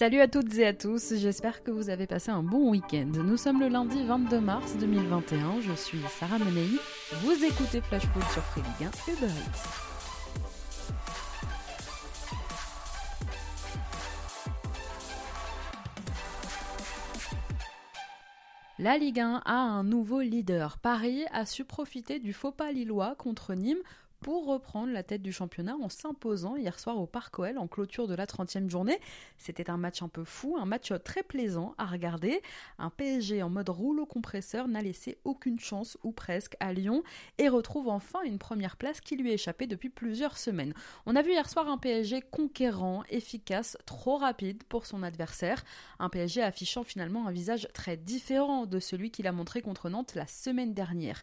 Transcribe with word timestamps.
Salut 0.00 0.20
à 0.22 0.28
toutes 0.28 0.56
et 0.56 0.66
à 0.66 0.72
tous, 0.72 1.12
j'espère 1.16 1.62
que 1.62 1.70
vous 1.70 1.90
avez 1.90 2.06
passé 2.06 2.30
un 2.30 2.42
bon 2.42 2.70
week-end. 2.70 3.12
Nous 3.22 3.36
sommes 3.36 3.60
le 3.60 3.68
lundi 3.68 4.02
22 4.02 4.40
mars 4.40 4.74
2021, 4.78 5.60
je 5.60 5.74
suis 5.74 6.00
Sarah 6.08 6.38
Menei, 6.38 6.70
vous 7.20 7.44
écoutez 7.44 7.82
Flash 7.82 8.04
sur 8.32 8.42
Free 8.44 8.62
Ligue 8.62 8.88
1 8.88 9.12
Uber 9.12 9.26
Eats. 9.26 9.90
La 18.78 18.96
Ligue 18.96 19.20
1 19.20 19.42
a 19.44 19.52
un 19.52 19.84
nouveau 19.84 20.22
leader. 20.22 20.78
Paris 20.78 21.26
a 21.32 21.44
su 21.44 21.66
profiter 21.66 22.18
du 22.18 22.32
faux 22.32 22.50
pas 22.50 22.72
lillois 22.72 23.14
contre 23.16 23.52
Nîmes 23.52 23.82
pour 24.20 24.46
reprendre 24.46 24.92
la 24.92 25.02
tête 25.02 25.22
du 25.22 25.32
championnat 25.32 25.76
en 25.76 25.88
s'imposant 25.88 26.56
hier 26.56 26.78
soir 26.78 26.98
au 26.98 27.06
Parc 27.06 27.38
OL 27.38 27.58
en 27.58 27.66
clôture 27.66 28.06
de 28.06 28.14
la 28.14 28.26
30e 28.26 28.68
journée. 28.68 28.98
C'était 29.38 29.70
un 29.70 29.78
match 29.78 30.02
un 30.02 30.08
peu 30.08 30.24
fou, 30.24 30.56
un 30.58 30.66
match 30.66 30.92
très 31.04 31.22
plaisant 31.22 31.74
à 31.78 31.86
regarder. 31.86 32.42
Un 32.78 32.90
PSG 32.90 33.42
en 33.42 33.48
mode 33.48 33.70
rouleau 33.70 34.06
compresseur 34.06 34.68
n'a 34.68 34.82
laissé 34.82 35.18
aucune 35.24 35.58
chance, 35.58 35.96
ou 36.02 36.12
presque, 36.12 36.56
à 36.60 36.72
Lyon 36.72 37.02
et 37.38 37.48
retrouve 37.48 37.88
enfin 37.88 38.20
une 38.22 38.38
première 38.38 38.76
place 38.76 39.00
qui 39.00 39.16
lui 39.16 39.32
échappait 39.32 39.66
depuis 39.66 39.88
plusieurs 39.88 40.36
semaines. 40.36 40.74
On 41.06 41.16
a 41.16 41.22
vu 41.22 41.30
hier 41.32 41.48
soir 41.48 41.68
un 41.68 41.78
PSG 41.78 42.22
conquérant, 42.30 43.02
efficace, 43.08 43.78
trop 43.86 44.18
rapide 44.18 44.62
pour 44.64 44.86
son 44.86 45.02
adversaire. 45.02 45.64
Un 45.98 46.10
PSG 46.10 46.42
affichant 46.42 46.84
finalement 46.84 47.26
un 47.26 47.32
visage 47.32 47.68
très 47.72 47.96
différent 47.96 48.66
de 48.66 48.80
celui 48.80 49.10
qu'il 49.10 49.26
a 49.26 49.32
montré 49.32 49.62
contre 49.62 49.88
Nantes 49.88 50.14
la 50.14 50.26
semaine 50.26 50.74
dernière. 50.74 51.22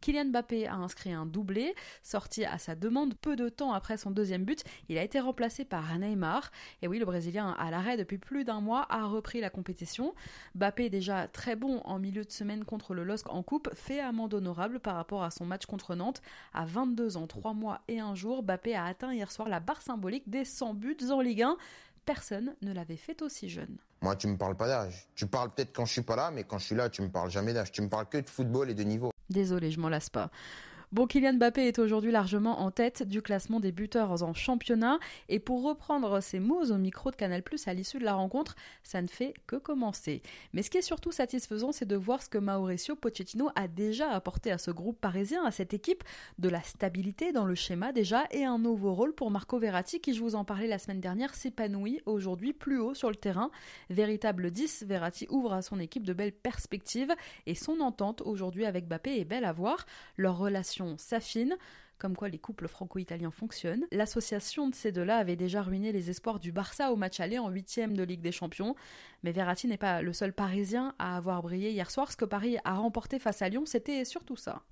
Kylian 0.00 0.26
Mbappé 0.26 0.66
a 0.66 0.74
inscrit 0.74 1.12
un 1.12 1.26
doublé, 1.26 1.74
sorti 2.02 2.44
à 2.44 2.58
sa 2.58 2.74
demande 2.74 3.14
peu 3.14 3.36
de 3.36 3.48
temps 3.48 3.72
après 3.72 3.96
son 3.96 4.10
deuxième 4.10 4.44
but. 4.44 4.64
Il 4.88 4.98
a 4.98 5.02
été 5.02 5.20
remplacé 5.20 5.64
par 5.64 5.98
Neymar. 5.98 6.50
Et 6.82 6.88
oui, 6.88 6.98
le 6.98 7.04
Brésilien, 7.04 7.50
à 7.58 7.70
l'arrêt 7.70 7.96
depuis 7.96 8.18
plus 8.18 8.44
d'un 8.44 8.60
mois, 8.60 8.86
a 8.90 9.06
repris 9.06 9.40
la 9.40 9.50
compétition. 9.50 10.14
Mbappé, 10.54 10.90
déjà 10.90 11.28
très 11.28 11.56
bon 11.56 11.80
en 11.84 11.98
milieu 11.98 12.24
de 12.24 12.30
semaine 12.30 12.64
contre 12.64 12.94
le 12.94 13.04
LOSC 13.04 13.28
en 13.30 13.42
coupe, 13.42 13.68
fait 13.74 14.00
amende 14.00 14.34
honorable 14.34 14.80
par 14.80 14.94
rapport 14.94 15.22
à 15.22 15.30
son 15.30 15.44
match 15.44 15.66
contre 15.66 15.94
Nantes. 15.94 16.22
À 16.54 16.64
22 16.64 17.16
ans, 17.16 17.26
3 17.26 17.52
mois 17.54 17.80
et 17.88 18.00
1 18.00 18.14
jour, 18.14 18.42
Mbappé 18.42 18.74
a 18.74 18.84
atteint 18.84 19.12
hier 19.12 19.30
soir 19.30 19.48
la 19.48 19.60
barre 19.60 19.82
symbolique 19.82 20.28
des 20.28 20.44
100 20.44 20.74
buts 20.74 20.96
en 21.10 21.20
Ligue 21.20 21.42
1. 21.42 21.56
Personne 22.04 22.54
ne 22.62 22.72
l'avait 22.72 22.96
fait 22.96 23.20
aussi 23.20 23.50
jeune. 23.50 23.76
Moi, 24.00 24.16
tu 24.16 24.28
me 24.28 24.38
parles 24.38 24.56
pas 24.56 24.66
d'âge. 24.66 25.08
Tu 25.14 25.26
parles 25.26 25.50
peut-être 25.52 25.74
quand 25.74 25.84
je 25.84 25.92
suis 25.92 26.02
pas 26.02 26.16
là, 26.16 26.30
mais 26.30 26.44
quand 26.44 26.56
je 26.56 26.64
suis 26.64 26.74
là, 26.74 26.88
tu 26.88 27.02
me 27.02 27.10
parles 27.10 27.30
jamais 27.30 27.52
d'âge. 27.52 27.70
Tu 27.70 27.82
me 27.82 27.88
parles 27.88 28.08
que 28.08 28.16
de 28.16 28.30
football 28.30 28.70
et 28.70 28.74
de 28.74 28.82
niveau. 28.82 29.12
Désolé, 29.30 29.70
je 29.70 29.80
m'en 29.80 29.88
lasse 29.88 30.10
pas. 30.10 30.30
Bon, 30.90 31.06
Kylian 31.06 31.34
Mbappé 31.34 31.68
est 31.68 31.78
aujourd'hui 31.78 32.10
largement 32.10 32.60
en 32.60 32.70
tête 32.70 33.02
du 33.02 33.20
classement 33.20 33.60
des 33.60 33.72
buteurs 33.72 34.22
en 34.22 34.32
championnat. 34.32 34.98
Et 35.28 35.38
pour 35.38 35.62
reprendre 35.62 36.22
ses 36.22 36.40
mots 36.40 36.64
au 36.72 36.78
micro 36.78 37.10
de 37.10 37.16
Canal 37.16 37.42
à 37.66 37.74
l'issue 37.74 37.98
de 37.98 38.06
la 38.06 38.14
rencontre, 38.14 38.56
ça 38.82 39.02
ne 39.02 39.06
fait 39.06 39.34
que 39.46 39.56
commencer. 39.56 40.22
Mais 40.54 40.62
ce 40.62 40.70
qui 40.70 40.78
est 40.78 40.82
surtout 40.82 41.12
satisfaisant, 41.12 41.72
c'est 41.72 41.84
de 41.84 41.94
voir 41.94 42.22
ce 42.22 42.30
que 42.30 42.38
Mauricio 42.38 42.96
Pochettino 42.96 43.50
a 43.54 43.68
déjà 43.68 44.10
apporté 44.10 44.50
à 44.50 44.56
ce 44.56 44.70
groupe 44.70 44.98
parisien, 44.98 45.44
à 45.44 45.50
cette 45.50 45.74
équipe, 45.74 46.04
de 46.38 46.48
la 46.48 46.62
stabilité 46.62 47.32
dans 47.32 47.44
le 47.44 47.54
schéma 47.54 47.92
déjà 47.92 48.24
et 48.30 48.46
un 48.46 48.58
nouveau 48.58 48.94
rôle 48.94 49.14
pour 49.14 49.30
Marco 49.30 49.58
Verratti, 49.58 50.00
qui, 50.00 50.14
je 50.14 50.22
vous 50.22 50.36
en 50.36 50.46
parlais 50.46 50.68
la 50.68 50.78
semaine 50.78 51.02
dernière, 51.02 51.34
s'épanouit 51.34 52.00
aujourd'hui 52.06 52.54
plus 52.54 52.78
haut 52.78 52.94
sur 52.94 53.10
le 53.10 53.16
terrain. 53.16 53.50
Véritable 53.90 54.50
10, 54.50 54.84
Verratti 54.88 55.26
ouvre 55.28 55.52
à 55.52 55.60
son 55.60 55.80
équipe 55.80 56.06
de 56.06 56.14
belles 56.14 56.32
perspectives 56.32 57.14
et 57.44 57.54
son 57.54 57.80
entente 57.80 58.22
aujourd'hui 58.22 58.64
avec 58.64 58.86
Mbappé 58.86 59.20
est 59.20 59.26
belle 59.26 59.44
à 59.44 59.52
voir. 59.52 59.84
Leur 60.16 60.38
relation 60.38 60.77
s'affine, 60.96 61.56
comme 61.98 62.16
quoi 62.16 62.28
les 62.28 62.38
couples 62.38 62.68
franco-italiens 62.68 63.30
fonctionnent. 63.30 63.86
L'association 63.90 64.68
de 64.68 64.74
ces 64.74 64.92
deux-là 64.92 65.18
avait 65.18 65.36
déjà 65.36 65.62
ruiné 65.62 65.92
les 65.92 66.10
espoirs 66.10 66.38
du 66.38 66.52
Barça 66.52 66.92
au 66.92 66.96
match 66.96 67.20
aller 67.20 67.38
en 67.38 67.48
huitième 67.48 67.96
de 67.96 68.02
Ligue 68.04 68.20
des 68.20 68.32
Champions. 68.32 68.76
Mais 69.22 69.32
Verratti 69.32 69.66
n'est 69.66 69.76
pas 69.76 70.00
le 70.00 70.12
seul 70.12 70.32
Parisien 70.32 70.94
à 70.98 71.16
avoir 71.16 71.42
brillé 71.42 71.70
hier 71.70 71.90
soir. 71.90 72.10
Ce 72.12 72.16
que 72.16 72.24
Paris 72.24 72.56
a 72.64 72.74
remporté 72.74 73.18
face 73.18 73.42
à 73.42 73.48
Lyon, 73.48 73.64
c'était 73.66 74.04
surtout 74.04 74.36
ça. 74.36 74.62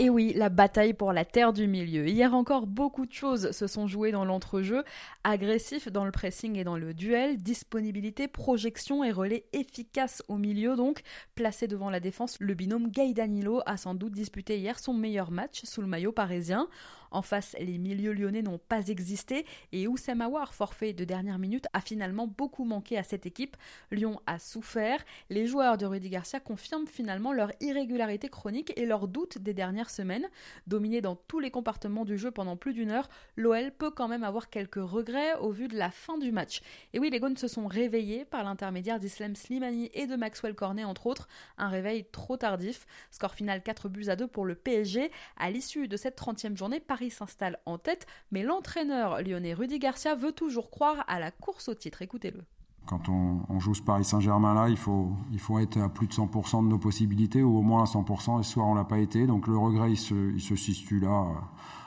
Et 0.00 0.08
oui, 0.08 0.32
la 0.34 0.48
bataille 0.48 0.94
pour 0.94 1.12
la 1.12 1.26
terre 1.26 1.52
du 1.52 1.66
milieu. 1.66 2.08
Hier 2.08 2.32
encore, 2.32 2.66
beaucoup 2.66 3.04
de 3.04 3.12
choses 3.12 3.50
se 3.50 3.66
sont 3.66 3.86
jouées 3.86 4.12
dans 4.12 4.24
l'entrejeu. 4.24 4.82
Agressif 5.24 5.88
dans 5.88 6.06
le 6.06 6.10
pressing 6.10 6.56
et 6.56 6.64
dans 6.64 6.78
le 6.78 6.94
duel, 6.94 7.36
disponibilité, 7.36 8.26
projection 8.26 9.04
et 9.04 9.12
relais 9.12 9.44
efficaces 9.52 10.22
au 10.28 10.38
milieu 10.38 10.74
donc. 10.74 11.02
Placé 11.34 11.68
devant 11.68 11.90
la 11.90 12.00
défense, 12.00 12.38
le 12.40 12.54
binôme 12.54 12.88
Gay 12.88 13.12
Danilo 13.12 13.60
a 13.66 13.76
sans 13.76 13.92
doute 13.94 14.12
disputé 14.12 14.56
hier 14.56 14.78
son 14.78 14.94
meilleur 14.94 15.30
match 15.30 15.64
sous 15.64 15.82
le 15.82 15.86
maillot 15.86 16.12
parisien. 16.12 16.70
En 17.10 17.22
face, 17.22 17.56
les 17.58 17.78
milieux 17.78 18.12
lyonnais 18.12 18.42
n'ont 18.42 18.58
pas 18.58 18.88
existé 18.88 19.44
et 19.72 19.88
Oussem 19.88 20.20
Aouar, 20.20 20.54
forfait 20.54 20.92
de 20.92 21.04
dernière 21.04 21.38
minute, 21.38 21.66
a 21.72 21.80
finalement 21.80 22.26
beaucoup 22.26 22.64
manqué 22.64 22.98
à 22.98 23.02
cette 23.02 23.26
équipe. 23.26 23.56
Lyon 23.90 24.20
a 24.26 24.38
souffert. 24.38 25.04
Les 25.28 25.46
joueurs 25.46 25.76
de 25.76 25.86
Rudy 25.86 26.10
Garcia 26.10 26.40
confirment 26.40 26.86
finalement 26.86 27.32
leur 27.32 27.52
irrégularité 27.60 28.28
chronique 28.28 28.72
et 28.76 28.86
leur 28.86 29.08
doute 29.08 29.38
des 29.38 29.54
dernières 29.54 29.90
semaines. 29.90 30.28
Dominé 30.66 31.00
dans 31.00 31.16
tous 31.16 31.40
les 31.40 31.50
compartiments 31.50 32.04
du 32.04 32.18
jeu 32.18 32.30
pendant 32.30 32.56
plus 32.56 32.74
d'une 32.74 32.90
heure, 32.90 33.08
l'OL 33.36 33.72
peut 33.72 33.90
quand 33.90 34.08
même 34.08 34.24
avoir 34.24 34.50
quelques 34.50 34.76
regrets 34.76 35.34
au 35.34 35.50
vu 35.50 35.68
de 35.68 35.76
la 35.76 35.90
fin 35.90 36.18
du 36.18 36.32
match. 36.32 36.60
Et 36.92 36.98
oui, 36.98 37.10
les 37.10 37.20
Gones 37.20 37.36
se 37.36 37.48
sont 37.48 37.66
réveillés 37.66 38.24
par 38.24 38.44
l'intermédiaire 38.44 38.98
d'Islam 38.98 39.34
Slimani 39.34 39.90
et 39.94 40.06
de 40.06 40.16
Maxwell 40.16 40.54
Cornet 40.54 40.84
entre 40.84 41.06
autres. 41.06 41.28
Un 41.58 41.68
réveil 41.68 42.04
trop 42.10 42.36
tardif. 42.36 42.86
Score 43.10 43.34
final 43.34 43.62
4 43.62 43.88
buts 43.88 44.08
à 44.08 44.16
2 44.16 44.26
pour 44.26 44.44
le 44.44 44.54
PSG. 44.54 45.10
À 45.36 45.50
l'issue 45.50 45.88
de 45.88 45.96
cette 45.96 46.18
30e 46.20 46.56
journée, 46.56 46.80
s'installe 47.08 47.58
en 47.64 47.78
tête, 47.78 48.06
mais 48.30 48.42
l'entraîneur 48.42 49.22
lyonnais 49.22 49.54
Rudy 49.54 49.78
Garcia 49.78 50.14
veut 50.14 50.32
toujours 50.32 50.70
croire 50.70 51.04
à 51.08 51.18
la 51.18 51.30
course 51.30 51.68
au 51.68 51.74
titre. 51.74 52.02
Écoutez-le. 52.02 52.42
Quand 52.86 53.08
on, 53.08 53.60
joue 53.60 53.74
ce 53.74 53.82
Paris 53.82 54.04
Saint-Germain 54.04 54.54
là, 54.54 54.68
il 54.68 54.76
faut, 54.76 55.12
il 55.32 55.38
faut 55.38 55.58
être 55.58 55.78
à 55.78 55.88
plus 55.88 56.08
de 56.08 56.12
100% 56.12 56.64
de 56.64 56.68
nos 56.68 56.78
possibilités, 56.78 57.42
ou 57.42 57.58
au 57.58 57.62
moins 57.62 57.82
à 57.82 57.86
100%, 57.86 58.40
et 58.40 58.42
ce 58.42 58.52
soir 58.52 58.66
on 58.66 58.74
l'a 58.74 58.84
pas 58.84 58.98
été, 58.98 59.26
donc 59.26 59.46
le 59.46 59.56
regret 59.56 59.92
il 59.92 59.96
se, 59.96 60.32
il 60.32 60.40
se 60.40 60.56
situe 60.56 60.98
là. 60.98 61.26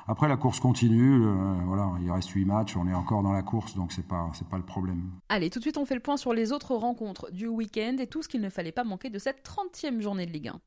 Après 0.08 0.28
la 0.28 0.38
course 0.38 0.60
continue, 0.60 1.26
euh, 1.26 1.56
voilà, 1.66 1.90
il 2.02 2.12
reste 2.12 2.30
8 2.30 2.46
matchs, 2.46 2.78
on 2.78 2.88
est 2.88 2.94
encore 2.94 3.24
dans 3.24 3.32
la 3.32 3.42
course, 3.42 3.76
donc 3.76 3.92
c'est 3.92 4.08
pas 4.08 4.30
c'est 4.34 4.48
pas 4.48 4.58
le 4.58 4.64
problème. 4.64 5.10
Allez, 5.30 5.50
tout 5.50 5.60
de 5.60 5.64
suite 5.64 5.78
on 5.78 5.86
fait 5.86 5.96
le 5.96 6.02
point 6.02 6.18
sur 6.18 6.34
les 6.34 6.52
autres 6.52 6.76
rencontres 6.76 7.32
du 7.32 7.48
week-end 7.48 7.98
et 8.00 8.08
tout 8.08 8.22
ce 8.22 8.30
qu'il 8.30 8.42
ne 8.42 8.50
fallait 8.50 8.72
pas 8.72 8.84
manquer 8.84 9.10
de 9.10 9.20
cette 9.20 9.46
30e 9.46 10.00
journée 10.00 10.26
de 10.26 10.32
Ligue 10.32 10.50
1. 10.50 10.60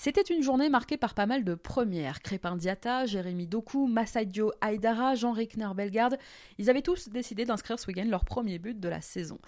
C'était 0.00 0.22
une 0.22 0.44
journée 0.44 0.68
marquée 0.68 0.96
par 0.96 1.12
pas 1.12 1.26
mal 1.26 1.42
de 1.42 1.56
premières. 1.56 2.22
Crépin 2.22 2.54
Diata, 2.54 3.04
Jérémy 3.04 3.48
Doku, 3.48 3.88
Massadio 3.88 4.52
Aydara, 4.64 5.16
Jean-Rickner 5.16 5.70
Bellegarde, 5.74 6.18
ils 6.56 6.70
avaient 6.70 6.82
tous 6.82 7.08
décidé 7.08 7.44
d'inscrire 7.44 7.80
ce 7.80 7.88
week-end 7.88 8.06
leur 8.08 8.24
premier 8.24 8.60
but 8.60 8.78
de 8.78 8.88
la 8.88 9.00
saison. 9.00 9.40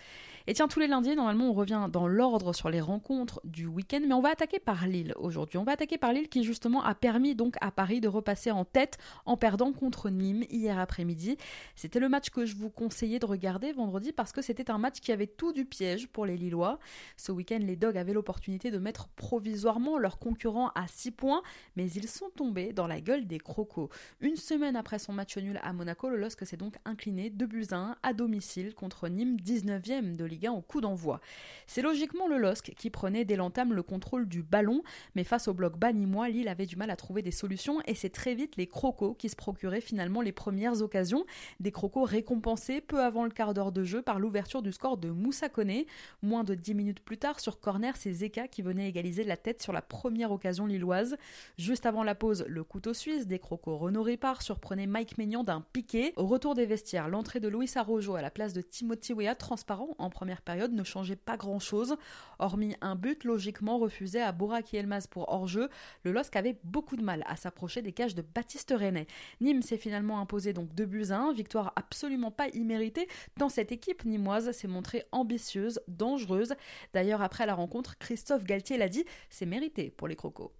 Et 0.46 0.54
tiens, 0.54 0.68
tous 0.68 0.80
les 0.80 0.86
lundis, 0.86 1.14
normalement, 1.14 1.50
on 1.50 1.52
revient 1.52 1.88
dans 1.92 2.08
l'ordre 2.08 2.54
sur 2.54 2.70
les 2.70 2.80
rencontres 2.80 3.40
du 3.44 3.66
week-end, 3.66 4.00
mais 4.06 4.14
on 4.14 4.22
va 4.22 4.30
attaquer 4.30 4.58
par 4.58 4.86
Lille 4.86 5.12
aujourd'hui. 5.16 5.58
On 5.58 5.64
va 5.64 5.72
attaquer 5.72 5.98
par 5.98 6.12
Lille 6.12 6.28
qui, 6.28 6.44
justement, 6.44 6.82
a 6.82 6.94
permis 6.94 7.34
donc 7.34 7.56
à 7.60 7.70
Paris 7.70 8.00
de 8.00 8.08
repasser 8.08 8.50
en 8.50 8.64
tête 8.64 8.98
en 9.26 9.36
perdant 9.36 9.72
contre 9.72 10.08
Nîmes 10.08 10.44
hier 10.50 10.78
après-midi. 10.78 11.36
C'était 11.76 12.00
le 12.00 12.08
match 12.08 12.30
que 12.30 12.46
je 12.46 12.56
vous 12.56 12.70
conseillais 12.70 13.18
de 13.18 13.26
regarder 13.26 13.72
vendredi 13.72 14.12
parce 14.12 14.32
que 14.32 14.40
c'était 14.40 14.70
un 14.70 14.78
match 14.78 15.00
qui 15.00 15.12
avait 15.12 15.26
tout 15.26 15.52
du 15.52 15.64
piège 15.64 16.08
pour 16.08 16.24
les 16.24 16.36
Lillois. 16.36 16.78
Ce 17.16 17.32
week-end, 17.32 17.60
les 17.60 17.76
Dogs 17.76 17.98
avaient 17.98 18.14
l'opportunité 18.14 18.70
de 18.70 18.78
mettre 18.78 19.08
provisoirement 19.08 19.98
leur 19.98 20.18
concurrent 20.18 20.70
à 20.74 20.86
6 20.86 21.10
points, 21.10 21.42
mais 21.76 21.90
ils 21.90 22.08
sont 22.08 22.30
tombés 22.34 22.72
dans 22.72 22.86
la 22.86 23.00
gueule 23.00 23.26
des 23.26 23.38
crocos. 23.38 23.90
Une 24.20 24.36
semaine 24.36 24.76
après 24.76 24.98
son 24.98 25.12
match 25.12 25.36
nul 25.36 25.60
à 25.62 25.72
Monaco, 25.72 26.08
le 26.08 26.16
LOSC 26.16 26.46
s'est 26.46 26.56
donc 26.56 26.76
incliné 26.84 27.28
2 27.30 27.46
buts 27.46 27.66
à 27.72 27.76
1 27.76 27.96
à 28.02 28.12
domicile 28.14 28.74
contre 28.74 29.08
Nîmes 29.08 29.36
19e 29.36 30.16
de 30.16 30.29
Ligue 30.30 30.48
au 30.48 30.62
coup 30.62 30.80
d'envoi. 30.80 31.20
C'est 31.66 31.82
logiquement 31.82 32.26
le 32.26 32.38
LOSC 32.38 32.72
qui 32.76 32.88
prenait 32.88 33.24
dès 33.24 33.36
l'entame 33.36 33.72
le 33.72 33.82
contrôle 33.82 34.26
du 34.26 34.42
ballon, 34.42 34.82
mais 35.14 35.24
face 35.24 35.48
au 35.48 35.54
bloc 35.54 35.76
banimois, 35.76 36.28
Lille 36.28 36.48
avait 36.48 36.66
du 36.66 36.76
mal 36.76 36.90
à 36.90 36.96
trouver 36.96 37.22
des 37.22 37.30
solutions 37.30 37.80
et 37.86 37.94
c'est 37.94 38.10
très 38.10 38.34
vite 38.34 38.56
les 38.56 38.66
crocos 38.66 39.14
qui 39.18 39.28
se 39.28 39.36
procuraient 39.36 39.80
finalement 39.80 40.20
les 40.22 40.32
premières 40.32 40.80
occasions. 40.82 41.24
Des 41.60 41.72
crocos 41.72 42.04
récompensés 42.04 42.80
peu 42.80 43.00
avant 43.02 43.24
le 43.24 43.30
quart 43.30 43.54
d'heure 43.54 43.72
de 43.72 43.84
jeu 43.84 44.02
par 44.02 44.18
l'ouverture 44.18 44.62
du 44.62 44.72
score 44.72 44.96
de 44.96 45.10
Moussa 45.10 45.48
Koné. 45.48 45.86
Moins 46.22 46.44
de 46.44 46.54
10 46.54 46.74
minutes 46.74 47.00
plus 47.00 47.18
tard, 47.18 47.40
sur 47.40 47.60
corner, 47.60 47.96
c'est 47.96 48.12
Zeka 48.12 48.48
qui 48.48 48.62
venait 48.62 48.88
égaliser 48.88 49.24
la 49.24 49.36
tête 49.36 49.62
sur 49.62 49.72
la 49.72 49.82
première 49.82 50.32
occasion 50.32 50.66
lilloise. 50.66 51.16
Juste 51.58 51.86
avant 51.86 52.04
la 52.04 52.14
pause, 52.14 52.44
le 52.48 52.64
couteau 52.64 52.94
suisse 52.94 53.26
des 53.26 53.38
crocos 53.38 53.76
Renaud 53.76 54.02
Ripard 54.02 54.42
surprenait 54.42 54.86
Mike 54.86 55.18
Maignan 55.18 55.44
d'un 55.44 55.60
piqué. 55.72 56.12
Au 56.16 56.26
retour 56.26 56.54
des 56.54 56.66
vestiaires, 56.66 57.08
l'entrée 57.08 57.40
de 57.40 57.48
Luis 57.48 57.70
Arrojo 57.74 58.14
à 58.14 58.22
la 58.22 58.30
place 58.30 58.52
de 58.52 58.60
Timothy 58.60 59.12
Weah, 59.12 59.34
transparent 59.34 59.94
en 59.98 60.10
première 60.20 60.42
période 60.42 60.74
ne 60.74 60.84
changeait 60.84 61.16
pas 61.16 61.38
grand-chose. 61.38 61.96
Hormis 62.38 62.76
un 62.82 62.94
but 62.94 63.24
logiquement 63.24 63.78
refusé 63.78 64.20
à 64.20 64.32
Borak 64.32 64.74
Elmaz 64.74 65.06
pour 65.06 65.32
hors-jeu, 65.32 65.70
le 66.04 66.12
LOSC 66.12 66.36
avait 66.36 66.58
beaucoup 66.62 66.96
de 66.96 67.02
mal 67.02 67.24
à 67.26 67.36
s'approcher 67.36 67.80
des 67.80 67.92
cages 67.92 68.14
de 68.14 68.20
Baptiste 68.20 68.74
René. 68.78 69.06
Nîmes 69.40 69.62
s'est 69.62 69.78
finalement 69.78 70.20
imposé 70.20 70.52
donc 70.52 70.74
2 70.74 70.84
buts 70.84 71.06
à 71.08 71.20
1, 71.20 71.32
victoire 71.32 71.72
absolument 71.74 72.30
pas 72.30 72.48
imméritée 72.48 73.08
dans 73.38 73.48
cette 73.48 73.72
équipe 73.72 74.04
nîmoise 74.04 74.52
s'est 74.52 74.68
montrée 74.68 75.04
ambitieuse, 75.10 75.80
dangereuse. 75.88 76.52
D'ailleurs, 76.92 77.22
après 77.22 77.46
la 77.46 77.54
rencontre, 77.54 77.96
Christophe 77.96 78.44
Galtier 78.44 78.76
l'a 78.76 78.90
dit, 78.90 79.06
c'est 79.30 79.46
mérité 79.46 79.88
pour 79.88 80.06
les 80.06 80.16
Crocos. 80.16 80.52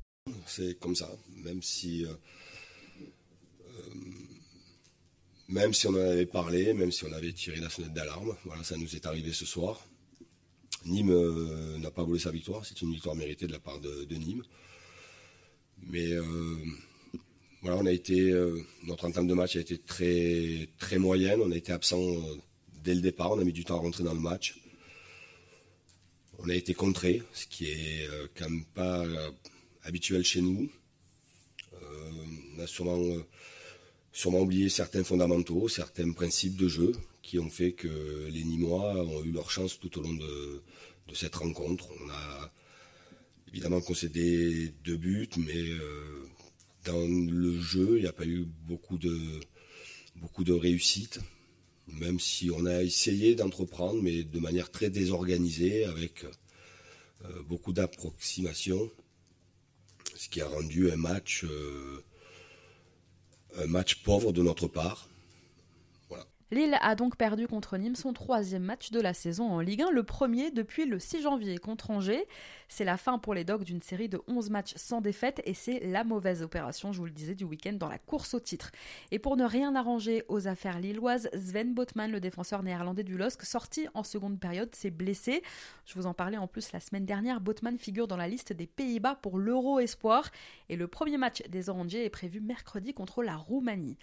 C'est 0.47 0.79
comme 0.79 0.97
ça, 0.97 1.11
même 1.45 1.61
si. 1.61 2.07
Euh, 2.07 2.15
euh, 3.77 4.20
même 5.51 5.75
si 5.75 5.87
on 5.87 5.91
en 5.91 5.97
avait 5.97 6.27
parlé, 6.27 6.73
même 6.73 6.91
si 6.91 7.05
on 7.05 7.13
avait 7.13 7.33
tiré 7.33 7.59
la 7.61 7.69
sonnette 7.69 7.93
d'alarme, 7.93 8.37
voilà, 8.45 8.65
ça 8.65 8.77
nous 8.77 8.97
est 8.97 9.07
arrivé 9.07 9.33
ce 9.33 9.45
soir. 9.45 9.87
Nîmes 10.87 11.11
euh, 11.11 11.79
n'a 11.79 11.91
pas 11.91 12.05
volé 12.05 12.19
sa 12.19 12.31
victoire, 12.31 12.65
c'est 12.65 12.81
une 12.81 12.93
victoire 12.93 13.15
méritée 13.15 13.47
de 13.47 13.53
la 13.53 13.59
part 13.59 13.81
de, 13.81 14.15
Nîmes. 14.15 14.45
Mais 15.83 16.11
voilà, 17.63 17.77
on 17.79 17.87
a 17.87 17.93
été, 17.93 18.33
notre 18.87 19.07
entame 19.07 19.27
de 19.27 19.35
match 19.35 19.57
a 19.57 19.61
été 19.61 19.79
très, 19.79 20.69
très 20.79 20.99
moyenne, 20.99 21.41
on 21.43 21.51
a 21.51 21.57
été 21.57 21.73
absent 21.73 22.01
dès 22.85 22.95
le 22.95 23.01
départ, 23.01 23.33
on 23.33 23.39
a 23.39 23.45
mis 23.45 23.53
du 23.53 23.65
temps 23.65 23.77
à 23.77 23.81
rentrer 23.81 24.05
dans 24.05 24.15
le 24.15 24.21
match. 24.21 24.59
On 26.39 26.49
a 26.49 26.55
été 26.55 26.75
contré, 26.75 27.23
ce 27.33 27.47
qui 27.47 27.67
est 27.67 28.09
quand 28.35 28.49
même 28.49 28.65
pas 28.75 29.05
habituel 29.85 30.25
chez 30.25 30.41
nous. 30.41 30.71
Euh, 31.75 32.11
on 32.57 32.63
a 32.63 32.67
sûrement, 32.67 32.99
sûrement 34.13 34.41
oublié 34.41 34.69
certains 34.69 35.05
fondamentaux, 35.05 35.69
certains 35.69 36.11
principes 36.13 36.57
de 36.57 36.69
jeu 36.69 36.93
qui 37.23 37.39
ont 37.39 37.51
fait 37.51 37.73
que 37.73 38.29
les 38.31 38.45
Nîmois 38.45 38.95
ont 39.05 39.23
eu 39.23 39.31
leur 39.31 39.51
chance 39.51 39.79
tout 39.79 39.99
au 39.99 40.03
long 40.03 40.15
de, 40.15 40.63
cette 41.13 41.35
rencontre. 41.35 41.89
On 42.05 42.09
a 42.11 42.53
évidemment 43.49 43.81
concédé 43.81 44.73
deux 44.85 44.97
buts, 44.97 45.29
mais 45.37 45.59
euh, 45.59 46.29
dans 46.85 47.05
le 47.05 47.61
jeu, 47.61 47.97
il 47.97 48.03
n'y 48.03 48.09
a 48.09 48.13
pas 48.13 48.27
eu 48.27 48.47
beaucoup 48.69 48.97
de, 48.97 50.53
réussite, 50.53 51.19
même 51.89 52.21
si 52.21 52.51
on 52.53 52.65
a 52.65 52.85
essayé 52.85 53.35
d'entreprendre, 53.35 54.01
mais 54.03 54.23
de 54.23 54.39
manière 54.39 54.71
très 54.71 54.89
désorganisée, 54.89 55.85
avec 55.85 56.25
euh, 57.25 57.43
beaucoup 57.43 57.73
d'approximations 57.73 58.89
ce 60.21 60.29
qui 60.29 60.43
a 60.43 60.49
rendu 60.49 60.91
un 60.91 60.97
match, 60.97 61.45
euh, 61.45 62.05
un 63.59 63.67
match 63.67 64.03
pauvre 64.03 64.33
de 64.33 64.43
notre 64.43 64.67
part. 64.67 65.10
Lille 66.53 66.77
a 66.81 66.97
donc 66.97 67.15
perdu 67.15 67.47
contre 67.47 67.77
Nîmes 67.77 67.95
son 67.95 68.13
troisième 68.13 68.65
match 68.65 68.91
de 68.91 69.01
la 69.01 69.15
saison 69.15 69.53
en 69.53 69.61
Ligue 69.61 69.83
1, 69.83 69.93
le 69.93 70.03
premier 70.03 70.51
depuis 70.51 70.85
le 70.85 70.99
6 70.99 71.23
janvier 71.23 71.59
contre 71.59 71.93
Angers. 71.93 72.27
C'est 72.67 72.85
la 72.85 72.97
fin 72.97 73.21
pour 73.21 73.35
les 73.35 73.45
Dogs 73.45 73.63
d'une 73.63 73.83
série 73.83 74.09
de 74.09 74.21
11 74.27 74.51
matchs 74.51 74.73
sans 74.75 75.01
défaite 75.01 75.41
et 75.45 75.55
c'est 75.55 75.79
la 75.79 76.03
mauvaise 76.03 76.43
opération, 76.43 76.93
je 76.93 76.99
vous 76.99 77.05
le 77.05 77.13
disais, 77.13 77.37
du 77.37 77.45
week-end 77.45 77.75
dans 77.75 77.89
la 77.89 77.99
course 77.99 78.35
au 78.35 78.41
titre. 78.41 78.73
Et 79.13 79.21
pour 79.21 79.37
ne 79.37 79.45
rien 79.45 79.77
arranger 79.77 80.25
aux 80.27 80.49
affaires 80.49 80.81
lilloises, 80.81 81.31
Sven 81.35 81.73
Botman, 81.73 82.11
le 82.11 82.19
défenseur 82.19 82.65
néerlandais 82.65 83.05
du 83.05 83.17
LOSC, 83.17 83.45
sorti 83.45 83.87
en 83.95 84.03
seconde 84.03 84.41
période, 84.41 84.75
s'est 84.75 84.91
blessé. 84.91 85.45
Je 85.87 85.95
vous 85.95 86.07
en 86.07 86.15
parlais 86.15 86.37
en 86.37 86.49
plus 86.49 86.73
la 86.73 86.81
semaine 86.81 87.07
dernière, 87.07 87.41
Botman 87.41 87.79
figure 87.79 88.09
dans 88.09 88.17
la 88.17 88.27
liste 88.27 88.53
des 88.53 88.67
Pays-Bas 88.67 89.21
pour 89.23 89.39
l'Euro 89.39 89.79
Espoir 89.79 90.29
et 90.69 90.75
le 90.75 90.89
premier 90.89 91.17
match 91.17 91.45
des 91.49 91.69
Orangiers 91.69 92.05
est 92.05 92.11
prévu 92.11 92.41
mercredi 92.41 92.93
contre 92.93 93.23
la 93.23 93.37
Roumanie. 93.37 93.99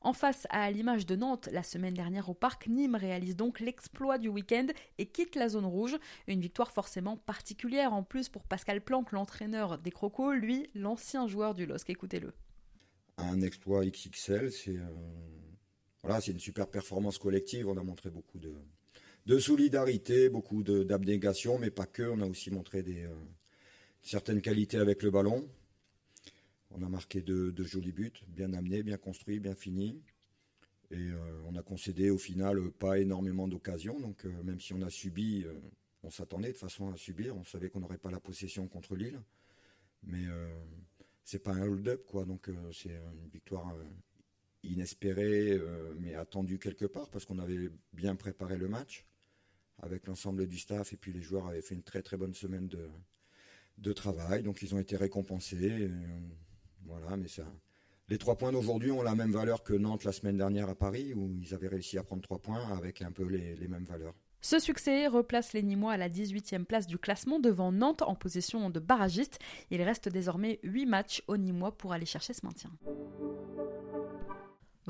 En 0.00 0.12
face 0.12 0.46
à 0.50 0.70
l'image 0.70 1.06
de 1.06 1.16
Nantes 1.16 1.48
la 1.50 1.62
semaine 1.62 1.94
dernière 1.94 2.28
au 2.28 2.34
parc, 2.34 2.68
Nîmes 2.68 2.94
réalise 2.94 3.34
donc 3.34 3.58
l'exploit 3.58 4.18
du 4.18 4.28
week-end 4.28 4.66
et 4.98 5.06
quitte 5.06 5.34
la 5.34 5.48
zone 5.48 5.66
rouge. 5.66 5.96
Une 6.28 6.40
victoire 6.40 6.70
forcément 6.70 7.16
particulière 7.16 7.92
en 7.92 8.04
plus 8.04 8.28
pour 8.28 8.44
Pascal 8.44 8.80
Planck, 8.80 9.10
l'entraîneur 9.10 9.78
des 9.78 9.90
Crocos, 9.90 10.32
lui 10.32 10.70
l'ancien 10.74 11.26
joueur 11.26 11.54
du 11.54 11.66
LOSC. 11.66 11.90
Écoutez-le. 11.90 12.32
Un 13.16 13.40
exploit 13.40 13.84
XXL, 13.84 14.52
c'est 14.52 14.76
euh, 14.76 14.86
voilà, 16.04 16.20
une 16.28 16.38
super 16.38 16.68
performance 16.68 17.18
collective. 17.18 17.68
On 17.68 17.76
a 17.76 17.82
montré 17.82 18.10
beaucoup 18.10 18.38
de, 18.38 19.38
solidarité, 19.40 20.28
beaucoup 20.28 20.62
d'abnégation, 20.62 21.58
mais 21.58 21.70
pas 21.70 21.86
que. 21.86 22.04
On 22.04 22.20
a 22.20 22.26
aussi 22.26 22.52
montré 22.52 22.84
euh, 22.86 23.08
certaines 24.00 24.40
qualités 24.40 24.78
avec 24.78 25.02
le 25.02 25.10
ballon. 25.10 25.48
On 26.70 26.82
a 26.82 26.88
marqué 26.88 27.22
de, 27.22 27.52
jolis 27.62 27.92
buts, 27.92 28.12
bien 28.28 28.52
amenés, 28.52 28.82
bien 28.82 28.98
construits, 28.98 29.40
bien 29.40 29.54
finis. 29.54 30.02
Et 30.90 30.96
euh, 30.96 31.42
on 31.46 31.54
a 31.56 31.62
concédé 31.62 32.10
au 32.10 32.18
final 32.18 32.70
pas 32.72 32.98
énormément 32.98 33.48
d'occasions. 33.48 33.98
Donc 34.00 34.24
euh, 34.24 34.42
même 34.42 34.60
si 34.60 34.72
on 34.72 34.82
a 34.82 34.90
subi, 34.90 35.44
euh, 35.44 35.52
on 36.02 36.10
s'attendait 36.10 36.52
de 36.52 36.56
façon 36.56 36.92
à 36.92 36.96
subir. 36.96 37.36
On 37.36 37.44
savait 37.44 37.70
qu'on 37.70 37.80
n'aurait 37.80 37.98
pas 37.98 38.10
la 38.10 38.20
possession 38.20 38.68
contre 38.68 38.96
Lille. 38.96 39.20
Mais 40.04 40.26
c'est 41.24 41.40
pas 41.40 41.52
un 41.52 41.62
hold-up, 41.62 42.06
quoi. 42.06 42.24
Donc 42.24 42.48
c'est 42.72 42.94
une 42.94 43.28
victoire 43.32 43.74
inespérée, 44.62 45.60
mais 45.98 46.14
attendue 46.14 46.60
quelque 46.60 46.84
part, 46.84 47.10
parce 47.10 47.24
qu'on 47.24 47.40
avait 47.40 47.68
bien 47.92 48.14
préparé 48.14 48.56
le 48.56 48.68
match 48.68 49.04
avec 49.80 50.06
l'ensemble 50.06 50.46
du 50.46 50.56
staff. 50.56 50.92
Et 50.92 50.96
puis 50.96 51.12
les 51.12 51.20
joueurs 51.20 51.48
avaient 51.48 51.62
fait 51.62 51.74
une 51.74 51.82
très 51.82 52.00
très 52.00 52.16
bonne 52.16 52.32
semaine 52.32 52.68
de, 52.68 52.88
de 53.78 53.92
travail. 53.92 54.44
Donc 54.44 54.62
ils 54.62 54.72
ont 54.76 54.78
été 54.78 54.96
récompensés. 54.96 55.90
Voilà, 56.88 57.16
mais. 57.16 57.28
Les 58.10 58.16
trois 58.16 58.36
points 58.36 58.52
d'aujourd'hui 58.52 58.90
ont 58.90 59.02
la 59.02 59.14
même 59.14 59.32
valeur 59.32 59.62
que 59.62 59.74
Nantes 59.74 60.04
la 60.04 60.12
semaine 60.12 60.38
dernière 60.38 60.70
à 60.70 60.74
Paris, 60.74 61.12
où 61.14 61.30
ils 61.42 61.52
avaient 61.52 61.68
réussi 61.68 61.98
à 61.98 62.02
prendre 62.02 62.22
trois 62.22 62.38
points 62.38 62.74
avec 62.74 63.02
un 63.02 63.12
peu 63.12 63.24
les, 63.24 63.54
les 63.54 63.68
mêmes 63.68 63.84
valeurs. 63.84 64.14
Ce 64.40 64.58
succès 64.58 65.08
replace 65.08 65.52
les 65.52 65.62
Nîmois 65.62 65.92
à 65.92 65.96
la 65.98 66.08
18e 66.08 66.64
place 66.64 66.86
du 66.86 66.96
classement 66.96 67.38
devant 67.38 67.70
Nantes 67.70 68.02
en 68.02 68.14
position 68.14 68.70
de 68.70 68.80
barragiste. 68.80 69.38
Il 69.70 69.82
reste 69.82 70.08
désormais 70.08 70.58
8 70.62 70.86
matchs 70.86 71.22
aux 71.26 71.36
Nîmois 71.36 71.76
pour 71.76 71.92
aller 71.92 72.06
chercher 72.06 72.32
ce 72.32 72.46
maintien. 72.46 72.70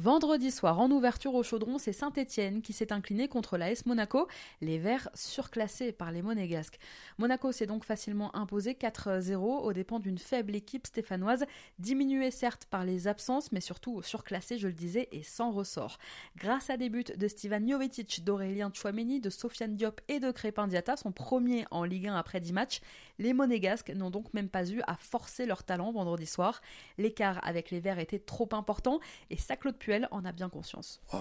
Vendredi 0.00 0.52
soir, 0.52 0.78
en 0.78 0.92
ouverture 0.92 1.34
au 1.34 1.42
chaudron, 1.42 1.76
c'est 1.76 1.92
Saint-Etienne 1.92 2.62
qui 2.62 2.72
s'est 2.72 2.92
incliné 2.92 3.26
contre 3.26 3.56
l'AS 3.56 3.84
Monaco, 3.84 4.28
les 4.60 4.78
Verts 4.78 5.08
surclassés 5.12 5.90
par 5.90 6.12
les 6.12 6.22
Monégasques. 6.22 6.78
Monaco 7.18 7.50
s'est 7.50 7.66
donc 7.66 7.84
facilement 7.84 8.32
imposé 8.36 8.74
4-0 8.74 9.34
aux 9.34 9.72
dépens 9.72 9.98
d'une 9.98 10.18
faible 10.18 10.54
équipe 10.54 10.86
stéphanoise, 10.86 11.46
diminuée 11.80 12.30
certes 12.30 12.66
par 12.66 12.84
les 12.84 13.08
absences, 13.08 13.50
mais 13.50 13.60
surtout 13.60 14.00
surclassée, 14.02 14.56
je 14.56 14.68
le 14.68 14.72
disais, 14.72 15.08
et 15.10 15.24
sans 15.24 15.50
ressort. 15.50 15.98
Grâce 16.36 16.70
à 16.70 16.76
des 16.76 16.90
buts 16.90 17.02
de 17.02 17.26
Stevan 17.26 17.68
Jovetic, 17.68 18.22
d'Aurélien 18.22 18.70
Chouameni, 18.72 19.18
de 19.18 19.30
Sofiane 19.30 19.74
Diop 19.74 20.00
et 20.06 20.20
de 20.20 20.30
Crépin 20.30 20.68
Diata, 20.68 20.96
son 20.96 21.10
premier 21.10 21.64
en 21.72 21.82
Ligue 21.82 22.06
1 22.06 22.14
après 22.14 22.38
10 22.38 22.52
matchs, 22.52 22.82
les 23.18 23.32
Monégasques 23.32 23.90
n'ont 23.90 24.10
donc 24.10 24.32
même 24.32 24.48
pas 24.48 24.70
eu 24.70 24.80
à 24.86 24.94
forcer 24.94 25.44
leur 25.44 25.64
talent 25.64 25.90
vendredi 25.90 26.26
soir. 26.26 26.60
L'écart 26.98 27.40
avec 27.42 27.72
les 27.72 27.80
Verts 27.80 27.98
était 27.98 28.20
trop 28.20 28.48
important 28.52 29.00
et 29.30 29.36
ça 29.36 29.56
Claude 29.88 30.06
en 30.10 30.22
a 30.26 30.32
bien 30.32 30.50
conscience. 30.50 31.00
Oh, 31.14 31.16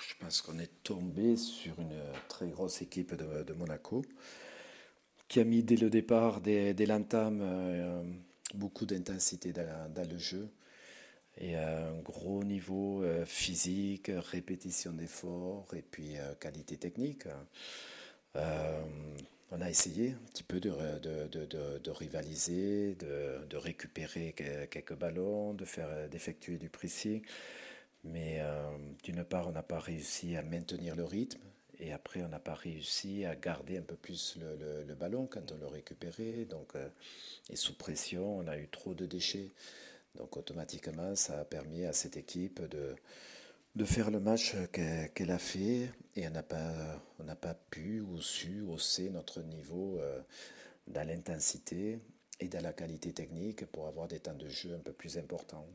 je 0.00 0.14
pense 0.24 0.40
qu'on 0.40 0.58
est 0.58 0.82
tombé 0.82 1.36
sur 1.36 1.78
une 1.78 2.00
très 2.28 2.48
grosse 2.48 2.80
équipe 2.80 3.14
de, 3.14 3.52
Monaco 3.52 4.02
qui 5.28 5.38
a 5.38 5.44
mis 5.44 5.62
dès 5.62 5.76
le 5.76 5.90
départ, 5.90 6.40
dès, 6.40 6.72
l'entame, 6.86 7.40
euh, 7.42 8.02
beaucoup 8.54 8.86
d'intensité 8.86 9.52
dans, 9.52 10.08
le 10.10 10.16
jeu 10.16 10.48
et 11.36 11.56
un 11.56 11.92
gros 12.00 12.42
niveau 12.42 13.02
euh, 13.04 13.26
physique, 13.26 14.10
répétition 14.32 14.92
d'efforts 14.92 15.68
et 15.74 15.82
puis 15.82 16.16
euh, 16.16 16.34
qualité 16.40 16.78
technique. 16.78 17.24
on 18.34 19.60
a 19.60 19.68
essayé 19.68 20.12
un 20.12 20.26
petit 20.32 20.42
peu 20.42 20.58
de, 20.58 20.70
de, 21.02 21.90
rivaliser, 21.90 22.94
de, 22.94 23.56
récupérer 23.58 24.34
quelques 24.70 24.96
ballons, 24.96 25.52
de 25.52 25.66
faire 25.66 26.08
d'effectuer 26.08 26.56
du 26.56 26.70
pressing. 26.70 27.22
Mais 28.04 28.38
euh, 28.40 28.70
d'une 29.02 29.24
part, 29.24 29.48
on 29.48 29.52
n'a 29.52 29.62
pas 29.62 29.78
réussi 29.78 30.36
à 30.36 30.42
maintenir 30.42 30.96
le 30.96 31.04
rythme. 31.04 31.40
Et 31.78 31.92
après, 31.92 32.22
on 32.22 32.28
n'a 32.28 32.38
pas 32.38 32.54
réussi 32.54 33.24
à 33.24 33.34
garder 33.34 33.78
un 33.78 33.82
peu 33.82 33.96
plus 33.96 34.36
le, 34.38 34.94
ballon 34.94 35.26
quand 35.26 35.52
on 35.52 35.56
le 35.56 35.66
récupérait. 35.66 36.44
Donc, 36.44 36.74
euh, 36.74 36.88
et 37.48 37.56
sous 37.56 37.74
pression, 37.74 38.38
on 38.38 38.46
a 38.46 38.58
eu 38.58 38.68
trop 38.68 38.94
de 38.94 39.06
déchets. 39.06 39.50
Donc 40.16 40.36
automatiquement, 40.36 41.14
ça 41.14 41.40
a 41.40 41.44
permis 41.44 41.84
à 41.84 41.92
cette 41.92 42.16
équipe 42.16 42.60
de, 42.68 42.96
de 43.76 43.84
faire 43.84 44.10
le 44.10 44.20
match 44.20 44.54
qu'elle 44.72 45.30
a 45.30 45.38
fait. 45.38 45.90
Et 46.16 46.26
on 46.26 46.30
n'a 46.30 46.42
pas, 46.42 47.00
pas 47.40 47.54
pu 47.70 48.00
ou 48.00 48.20
su 48.20 48.60
hausser 48.62 49.08
notre 49.10 49.40
niveau 49.40 49.98
euh, 50.00 50.20
dans 50.88 51.06
l'intensité 51.06 51.98
et 52.40 52.48
dans 52.48 52.62
la 52.62 52.72
qualité 52.72 53.12
technique 53.12 53.66
pour 53.66 53.86
avoir 53.86 54.08
des 54.08 54.18
temps 54.18 54.34
de 54.34 54.48
jeu 54.48 54.74
un 54.74 54.78
peu 54.78 54.92
plus 54.92 55.18
importants. 55.18 55.66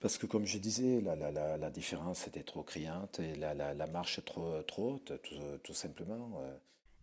Parce 0.00 0.18
que 0.18 0.26
comme 0.26 0.46
je 0.46 0.58
disais, 0.58 1.00
la, 1.00 1.70
différence 1.70 2.26
était 2.26 2.42
trop 2.42 2.62
criante 2.62 3.20
et 3.20 3.34
la, 3.36 3.86
marche 3.86 4.24
trop, 4.24 4.62
haute, 4.78 5.12
tout, 5.62 5.74
simplement. 5.74 6.40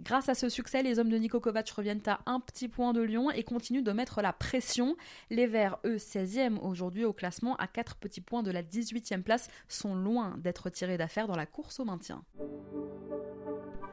Grâce 0.01 0.29
à 0.29 0.33
ce 0.33 0.49
succès, 0.49 0.81
les 0.81 0.97
hommes 0.97 1.09
de 1.09 1.17
Niko 1.17 1.39
Kovac 1.39 1.69
reviennent 1.69 2.01
à 2.07 2.21
un 2.25 2.39
petit 2.39 2.67
point 2.67 2.91
de 2.91 3.01
Lyon 3.01 3.29
et 3.29 3.43
continuent 3.43 3.83
de 3.83 3.91
mettre 3.91 4.21
la 4.21 4.33
pression. 4.33 4.95
Les 5.29 5.45
Verts, 5.45 5.77
eux, 5.85 5.97
16e 5.97 6.57
aujourd'hui 6.59 7.05
au 7.05 7.13
classement, 7.13 7.55
à 7.57 7.67
4 7.67 7.97
petits 7.97 8.21
points 8.21 8.41
de 8.41 8.49
la 8.49 8.63
18e 8.63 9.21
place, 9.21 9.49
sont 9.67 9.93
loin 9.93 10.37
d'être 10.39 10.69
tirés 10.71 10.97
d'affaire 10.97 11.27
dans 11.27 11.35
la 11.35 11.45
course 11.45 11.79
au 11.79 11.85
maintien. 11.85 12.23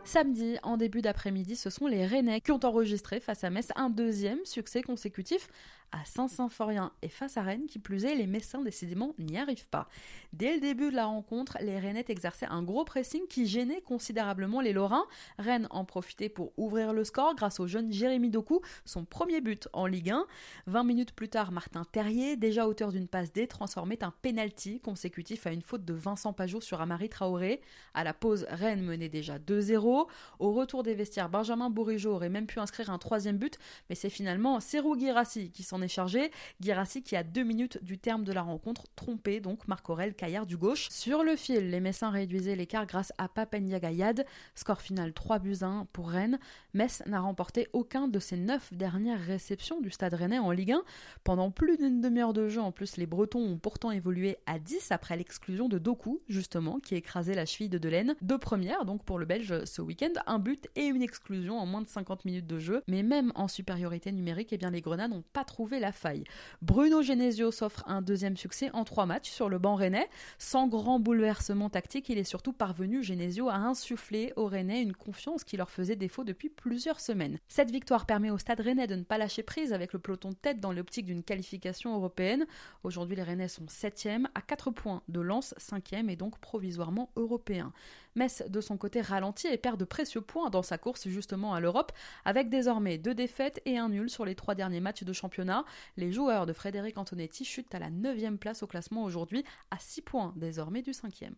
Samedi, 0.08 0.56
en 0.62 0.78
début 0.78 1.02
d'après-midi, 1.02 1.54
ce 1.54 1.68
sont 1.68 1.86
les 1.86 2.06
Rennais 2.06 2.40
qui 2.40 2.50
ont 2.50 2.64
enregistré 2.64 3.20
face 3.20 3.44
à 3.44 3.50
Metz 3.50 3.68
un 3.76 3.90
deuxième 3.90 4.42
succès 4.46 4.80
consécutif 4.80 5.48
à 5.92 6.04
Saint-Symphorien 6.04 6.92
et 7.02 7.08
face 7.08 7.36
à 7.36 7.42
Rennes, 7.42 7.66
qui 7.66 7.78
plus 7.78 8.04
est, 8.04 8.14
les 8.14 8.26
Messins 8.26 8.62
décidément 8.62 9.14
n'y 9.18 9.38
arrivent 9.38 9.68
pas. 9.68 9.88
Dès 10.32 10.54
le 10.54 10.60
début 10.60 10.90
de 10.90 10.96
la 10.96 11.06
rencontre, 11.06 11.58
les 11.60 11.78
Rennais 11.78 12.04
exerçaient 12.08 12.46
un 12.46 12.62
gros 12.62 12.84
pressing 12.84 13.26
qui 13.28 13.46
gênait 13.46 13.80
considérablement 13.80 14.60
les 14.60 14.72
Lorrains. 14.72 15.06
Rennes 15.38 15.66
en 15.70 15.84
profitait 15.84 16.28
pour 16.28 16.52
ouvrir 16.56 16.92
le 16.92 17.04
score 17.04 17.34
grâce 17.34 17.60
au 17.60 17.66
jeune 17.66 17.92
Jérémy 17.92 18.30
Doku, 18.30 18.60
son 18.84 19.04
premier 19.04 19.40
but 19.40 19.68
en 19.72 19.86
Ligue 19.86 20.10
1. 20.10 20.26
20 20.66 20.84
minutes 20.84 21.12
plus 21.12 21.28
tard, 21.28 21.52
Martin 21.52 21.84
Terrier, 21.90 22.36
déjà 22.36 22.66
auteur 22.66 22.92
d'une 22.92 23.08
passe 23.08 23.32
D, 23.32 23.46
transformait 23.46 24.04
un 24.04 24.12
penalty 24.22 24.80
consécutif 24.80 25.46
à 25.46 25.52
une 25.52 25.62
faute 25.62 25.84
de 25.84 25.94
Vincent 25.94 26.32
Pajot 26.32 26.60
sur 26.60 26.80
Amari 26.80 27.08
Traoré. 27.08 27.60
À 27.94 28.04
la 28.04 28.12
pause, 28.12 28.46
Rennes 28.50 28.82
menait 28.82 29.08
déjà 29.08 29.38
2-0. 29.38 30.06
Au 30.38 30.52
retour 30.52 30.82
des 30.82 30.94
vestiaires, 30.94 31.28
Benjamin 31.28 31.70
Bourigeau 31.70 32.12
aurait 32.12 32.28
même 32.28 32.46
pu 32.46 32.60
inscrire 32.60 32.90
un 32.90 32.98
troisième 32.98 33.38
but, 33.38 33.58
mais 33.88 33.94
c'est 33.94 34.10
finalement 34.10 34.60
Serou 34.60 34.98
Girassi 34.98 35.50
qui 35.50 35.62
s'en 35.62 35.77
est 35.82 35.88
chargé. 35.88 36.30
Girassi 36.60 37.02
qui, 37.02 37.16
à 37.16 37.22
deux 37.22 37.44
minutes 37.44 37.82
du 37.82 37.98
terme 37.98 38.24
de 38.24 38.32
la 38.32 38.42
rencontre, 38.42 38.84
trompé 38.96 39.40
donc 39.40 39.66
Marc-Aurel 39.68 40.14
Caillard 40.14 40.46
du 40.46 40.56
gauche. 40.56 40.88
Sur 40.90 41.22
le 41.22 41.36
fil, 41.36 41.70
les 41.70 41.80
Messins 41.80 42.10
réduisaient 42.10 42.56
l'écart 42.56 42.86
grâce 42.86 43.12
à 43.18 43.28
Papenya 43.28 43.80
Gayad. 43.80 44.24
Score 44.54 44.80
final 44.80 45.12
3 45.12 45.38
buts 45.38 45.58
1 45.62 45.86
pour 45.92 46.10
Rennes. 46.10 46.38
Metz 46.74 47.02
n'a 47.06 47.20
remporté 47.20 47.68
aucun 47.72 48.08
de 48.08 48.18
ses 48.18 48.36
neuf 48.36 48.72
dernières 48.72 49.20
réceptions 49.20 49.80
du 49.80 49.90
stade 49.90 50.14
rennais 50.14 50.38
en 50.38 50.50
Ligue 50.50 50.72
1. 50.72 50.82
Pendant 51.24 51.50
plus 51.50 51.76
d'une 51.76 52.00
demi-heure 52.00 52.32
de 52.32 52.48
jeu, 52.48 52.60
en 52.60 52.72
plus, 52.72 52.96
les 52.96 53.06
Bretons 53.06 53.40
ont 53.40 53.58
pourtant 53.58 53.90
évolué 53.90 54.36
à 54.46 54.58
10 54.58 54.92
après 54.92 55.16
l'exclusion 55.16 55.68
de 55.68 55.78
Doku, 55.78 56.20
justement, 56.28 56.80
qui 56.80 56.94
écrasait 56.94 57.34
la 57.34 57.46
cheville 57.46 57.68
de 57.68 57.78
Delaine. 57.78 58.14
Deux 58.22 58.38
premières, 58.38 58.84
donc 58.84 59.04
pour 59.04 59.18
le 59.18 59.26
Belge 59.26 59.64
ce 59.64 59.82
week-end, 59.82 60.12
un 60.26 60.38
but 60.38 60.68
et 60.76 60.86
une 60.86 61.02
exclusion 61.02 61.58
en 61.58 61.66
moins 61.66 61.82
de 61.82 61.88
50 61.88 62.24
minutes 62.24 62.46
de 62.46 62.58
jeu. 62.58 62.82
Mais 62.88 63.02
même 63.02 63.32
en 63.34 63.48
supériorité 63.48 64.12
numérique, 64.12 64.52
eh 64.52 64.58
bien, 64.58 64.70
les 64.70 64.80
Grenades 64.80 65.10
n'ont 65.10 65.24
pas 65.32 65.44
trouvé 65.44 65.67
la 65.76 65.92
faille. 65.92 66.24
Bruno 66.62 67.02
Genesio 67.02 67.50
s'offre 67.50 67.84
un 67.86 68.00
deuxième 68.00 68.36
succès 68.36 68.70
en 68.72 68.84
trois 68.84 69.04
matchs 69.04 69.30
sur 69.30 69.48
le 69.48 69.58
banc 69.58 69.74
rennais. 69.74 70.08
Sans 70.38 70.66
grand 70.66 70.98
bouleversement 70.98 71.68
tactique, 71.68 72.08
il 72.08 72.18
est 72.18 72.24
surtout 72.24 72.54
parvenu, 72.54 73.02
Genesio, 73.02 73.48
à 73.48 73.56
insuffler 73.56 74.32
aux 74.36 74.46
Rennais 74.46 74.82
une 74.82 74.94
confiance 74.94 75.44
qui 75.44 75.56
leur 75.56 75.70
faisait 75.70 75.96
défaut 75.96 76.24
depuis 76.24 76.48
plusieurs 76.48 77.00
semaines. 77.00 77.38
Cette 77.48 77.70
victoire 77.70 78.06
permet 78.06 78.30
au 78.30 78.38
stade 78.38 78.60
rennais 78.60 78.86
de 78.86 78.94
ne 78.94 79.02
pas 79.02 79.18
lâcher 79.18 79.42
prise 79.42 79.72
avec 79.72 79.92
le 79.92 79.98
peloton 79.98 80.30
de 80.30 80.34
tête 80.34 80.60
dans 80.60 80.72
l'optique 80.72 81.06
d'une 81.06 81.22
qualification 81.22 81.94
européenne. 81.94 82.46
Aujourd'hui, 82.84 83.16
les 83.16 83.22
Rennais 83.22 83.48
sont 83.48 83.66
7e 83.66 84.26
à 84.34 84.40
4 84.40 84.70
points 84.70 85.02
de 85.08 85.20
Lens, 85.20 85.54
5e 85.58 86.08
et 86.08 86.16
donc 86.16 86.38
provisoirement 86.38 87.10
européen. 87.16 87.72
Metz, 88.18 88.42
de 88.46 88.60
son 88.60 88.76
côté, 88.76 89.00
ralentit 89.00 89.46
et 89.46 89.56
perd 89.56 89.78
de 89.78 89.84
précieux 89.84 90.20
points 90.20 90.50
dans 90.50 90.62
sa 90.62 90.76
course 90.76 91.08
justement 91.08 91.54
à 91.54 91.60
l'Europe, 91.60 91.92
avec 92.24 92.50
désormais 92.50 92.98
deux 92.98 93.14
défaites 93.14 93.62
et 93.64 93.78
un 93.78 93.88
nul 93.88 94.10
sur 94.10 94.24
les 94.24 94.34
trois 94.34 94.54
derniers 94.54 94.80
matchs 94.80 95.04
de 95.04 95.12
championnat. 95.12 95.64
Les 95.96 96.12
joueurs 96.12 96.44
de 96.44 96.52
Frédéric 96.52 96.98
Antonetti 96.98 97.44
chutent 97.44 97.74
à 97.74 97.78
la 97.78 97.90
9 97.90 98.36
place 98.38 98.62
au 98.62 98.66
classement 98.66 99.04
aujourd'hui, 99.04 99.44
à 99.70 99.78
6 99.78 100.02
points 100.02 100.34
désormais 100.36 100.82
du 100.82 100.90
5e. 100.90 101.32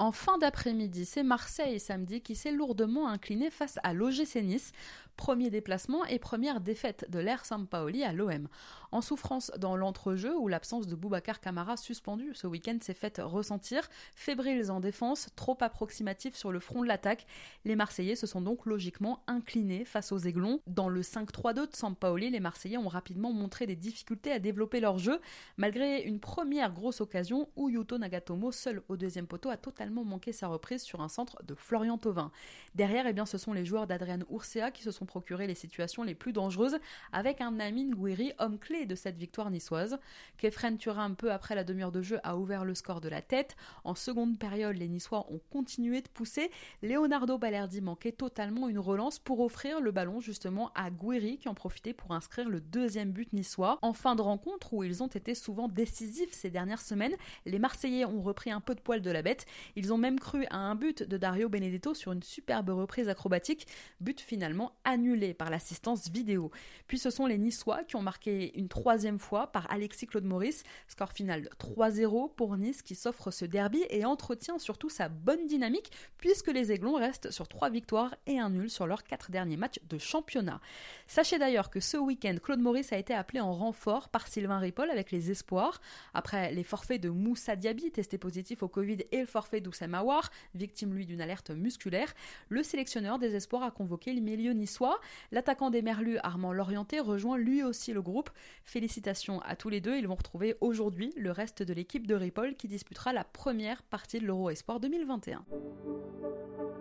En 0.00 0.10
fin 0.10 0.38
d'après-midi, 0.38 1.04
c'est 1.04 1.22
Marseille 1.22 1.78
samedi 1.78 2.20
qui 2.20 2.34
s'est 2.34 2.50
lourdement 2.50 3.08
incliné 3.08 3.50
face 3.50 3.78
à 3.84 3.94
l'OGC 3.94 4.42
Nice 4.42 4.72
premier 5.16 5.50
déplacement 5.50 6.04
et 6.04 6.18
première 6.18 6.60
défaite 6.60 7.06
de 7.10 7.18
l'Air 7.18 7.44
Sampaoli 7.44 8.04
à 8.04 8.12
l'OM. 8.12 8.48
En 8.92 9.00
souffrance 9.00 9.50
dans 9.58 9.76
l'entrejeu 9.76 10.36
où 10.36 10.46
l'absence 10.46 10.86
de 10.86 10.94
Boubacar 10.94 11.40
Camara 11.40 11.76
suspendu 11.76 12.30
ce 12.34 12.46
week-end 12.46 12.78
s'est 12.80 12.94
faite 12.94 13.20
ressentir, 13.22 13.88
fébriles 14.14 14.70
en 14.70 14.80
défense, 14.80 15.28
trop 15.34 15.56
approximatifs 15.60 16.36
sur 16.36 16.52
le 16.52 16.60
front 16.60 16.82
de 16.82 16.88
l'attaque, 16.88 17.26
les 17.64 17.74
Marseillais 17.74 18.14
se 18.14 18.26
sont 18.26 18.40
donc 18.40 18.66
logiquement 18.66 19.22
inclinés 19.26 19.84
face 19.84 20.12
aux 20.12 20.18
Aiglons. 20.18 20.60
Dans 20.66 20.88
le 20.88 21.02
5-3-2 21.02 21.70
de 21.70 21.76
Sampaoli, 21.76 22.30
les 22.30 22.40
Marseillais 22.40 22.78
ont 22.78 22.88
rapidement 22.88 23.32
montré 23.32 23.66
des 23.66 23.76
difficultés 23.76 24.30
à 24.30 24.38
développer 24.38 24.80
leur 24.80 24.98
jeu, 24.98 25.20
malgré 25.56 26.02
une 26.02 26.20
première 26.20 26.72
grosse 26.72 27.00
occasion 27.00 27.48
où 27.56 27.68
Yuto 27.68 27.98
Nagatomo, 27.98 28.52
seul 28.52 28.82
au 28.88 28.96
deuxième 28.96 29.26
poteau, 29.26 29.50
a 29.50 29.56
totalement 29.56 30.04
manqué 30.04 30.32
sa 30.32 30.48
reprise 30.48 30.82
sur 30.82 31.00
un 31.00 31.08
centre 31.08 31.42
de 31.44 31.54
Florian 31.54 31.98
Thauvin. 31.98 32.30
Derrière, 32.74 33.06
eh 33.06 33.12
bien, 33.12 33.26
ce 33.26 33.38
sont 33.38 33.52
les 33.52 33.64
joueurs 33.64 33.86
d'Adrian 33.86 34.20
Ursea 34.30 34.70
qui 34.72 34.82
se 34.82 34.90
sont 34.90 35.03
procurer 35.06 35.46
les 35.46 35.54
situations 35.54 36.02
les 36.02 36.14
plus 36.14 36.32
dangereuses 36.32 36.78
avec 37.12 37.40
un 37.40 37.58
Amin 37.60 37.90
Gouiri, 37.90 38.32
homme 38.38 38.58
clé 38.58 38.86
de 38.86 38.94
cette 38.94 39.16
victoire 39.16 39.50
niçoise. 39.50 39.98
Kefren 40.38 40.76
Turin, 40.76 41.14
peu 41.14 41.32
après 41.32 41.54
la 41.54 41.64
demi-heure 41.64 41.92
de 41.92 42.02
jeu, 42.02 42.18
a 42.22 42.36
ouvert 42.36 42.64
le 42.64 42.74
score 42.74 43.00
de 43.00 43.08
la 43.08 43.22
tête. 43.22 43.56
En 43.84 43.94
seconde 43.94 44.38
période, 44.38 44.76
les 44.76 44.88
Niçois 44.88 45.26
ont 45.30 45.40
continué 45.50 46.00
de 46.00 46.08
pousser. 46.08 46.50
Leonardo 46.82 47.38
Balerdi 47.38 47.80
manquait 47.80 48.12
totalement 48.12 48.68
une 48.68 48.78
relance 48.78 49.18
pour 49.18 49.40
offrir 49.40 49.80
le 49.80 49.90
ballon 49.90 50.20
justement 50.20 50.70
à 50.74 50.90
Gouiri 50.90 51.38
qui 51.38 51.48
en 51.48 51.54
profitait 51.54 51.92
pour 51.92 52.12
inscrire 52.12 52.48
le 52.48 52.60
deuxième 52.60 53.12
but 53.12 53.32
niçois. 53.32 53.78
En 53.82 53.92
fin 53.92 54.14
de 54.14 54.22
rencontre, 54.22 54.72
où 54.72 54.84
ils 54.84 55.02
ont 55.02 55.08
été 55.08 55.34
souvent 55.34 55.68
décisifs 55.68 56.32
ces 56.32 56.50
dernières 56.50 56.80
semaines, 56.80 57.14
les 57.46 57.58
Marseillais 57.58 58.04
ont 58.04 58.22
repris 58.22 58.50
un 58.50 58.60
peu 58.60 58.74
de 58.74 58.80
poil 58.80 59.00
de 59.00 59.10
la 59.10 59.22
bête. 59.22 59.46
Ils 59.76 59.92
ont 59.92 59.98
même 59.98 60.18
cru 60.18 60.46
à 60.50 60.56
un 60.56 60.74
but 60.74 61.02
de 61.02 61.16
Dario 61.16 61.48
Benedetto 61.48 61.94
sur 61.94 62.12
une 62.12 62.22
superbe 62.22 62.70
reprise 62.70 63.08
acrobatique, 63.08 63.66
but 64.00 64.20
finalement 64.20 64.72
annulé 64.94 65.34
par 65.34 65.50
l'assistance 65.50 66.08
vidéo. 66.08 66.50
Puis 66.86 66.98
ce 66.98 67.10
sont 67.10 67.26
les 67.26 67.36
Niçois 67.36 67.82
qui 67.84 67.96
ont 67.96 68.02
marqué 68.02 68.56
une 68.56 68.68
troisième 68.68 69.18
fois 69.18 69.48
par 69.48 69.70
Alexis 69.70 70.06
Claude 70.06 70.24
Maurice. 70.24 70.62
Score 70.86 71.12
final 71.12 71.48
3-0 71.58 72.32
pour 72.34 72.56
Nice 72.56 72.82
qui 72.82 72.94
s'offre 72.94 73.32
ce 73.32 73.44
derby 73.44 73.82
et 73.90 74.04
entretient 74.04 74.58
surtout 74.58 74.88
sa 74.88 75.08
bonne 75.08 75.46
dynamique 75.46 75.90
puisque 76.18 76.48
les 76.48 76.70
Aiglons 76.70 76.94
restent 76.94 77.32
sur 77.32 77.48
trois 77.48 77.70
victoires 77.70 78.14
et 78.26 78.38
un 78.38 78.50
nul 78.50 78.70
sur 78.70 78.86
leurs 78.86 79.02
quatre 79.02 79.32
derniers 79.32 79.56
matchs 79.56 79.80
de 79.88 79.98
championnat. 79.98 80.60
Sachez 81.08 81.38
d'ailleurs 81.38 81.70
que 81.70 81.80
ce 81.80 81.96
week-end, 81.96 82.36
Claude 82.40 82.60
Maurice 82.60 82.92
a 82.92 82.98
été 82.98 83.14
appelé 83.14 83.40
en 83.40 83.52
renfort 83.52 84.08
par 84.08 84.28
Sylvain 84.28 84.58
Ripoll 84.58 84.90
avec 84.90 85.10
les 85.10 85.32
espoirs. 85.32 85.80
Après 86.14 86.52
les 86.52 86.62
forfaits 86.62 87.00
de 87.00 87.08
Moussa 87.08 87.56
Diaby, 87.56 87.90
testé 87.90 88.16
positif 88.16 88.62
au 88.62 88.68
Covid, 88.68 88.98
et 89.10 89.20
le 89.20 89.26
forfait 89.26 89.60
d'Oussem 89.60 89.94
Aouar, 89.94 90.30
victime 90.54 90.94
lui 90.94 91.04
d'une 91.04 91.20
alerte 91.20 91.50
musculaire, 91.50 92.14
le 92.48 92.62
sélectionneur 92.62 93.18
des 93.18 93.34
espoirs 93.34 93.64
a 93.64 93.72
convoqué 93.72 94.12
le 94.12 94.20
milieu 94.20 94.52
niçois 94.52 94.83
L'attaquant 95.32 95.70
des 95.70 95.82
Merlus, 95.82 96.18
Armand 96.22 96.52
Lorienté, 96.52 97.00
rejoint 97.00 97.38
lui 97.38 97.62
aussi 97.62 97.92
le 97.92 98.02
groupe. 98.02 98.30
Félicitations 98.64 99.40
à 99.42 99.56
tous 99.56 99.68
les 99.68 99.80
deux, 99.80 99.96
ils 99.96 100.08
vont 100.08 100.14
retrouver 100.14 100.56
aujourd'hui 100.60 101.12
le 101.16 101.30
reste 101.30 101.62
de 101.62 101.72
l'équipe 101.72 102.06
de 102.06 102.14
Ripoll 102.14 102.54
qui 102.54 102.68
disputera 102.68 103.12
la 103.12 103.24
première 103.24 103.82
partie 103.82 104.18
de 104.18 104.26
l'Euro 104.26 104.50
Espoir 104.50 104.80
2021. 104.80 105.44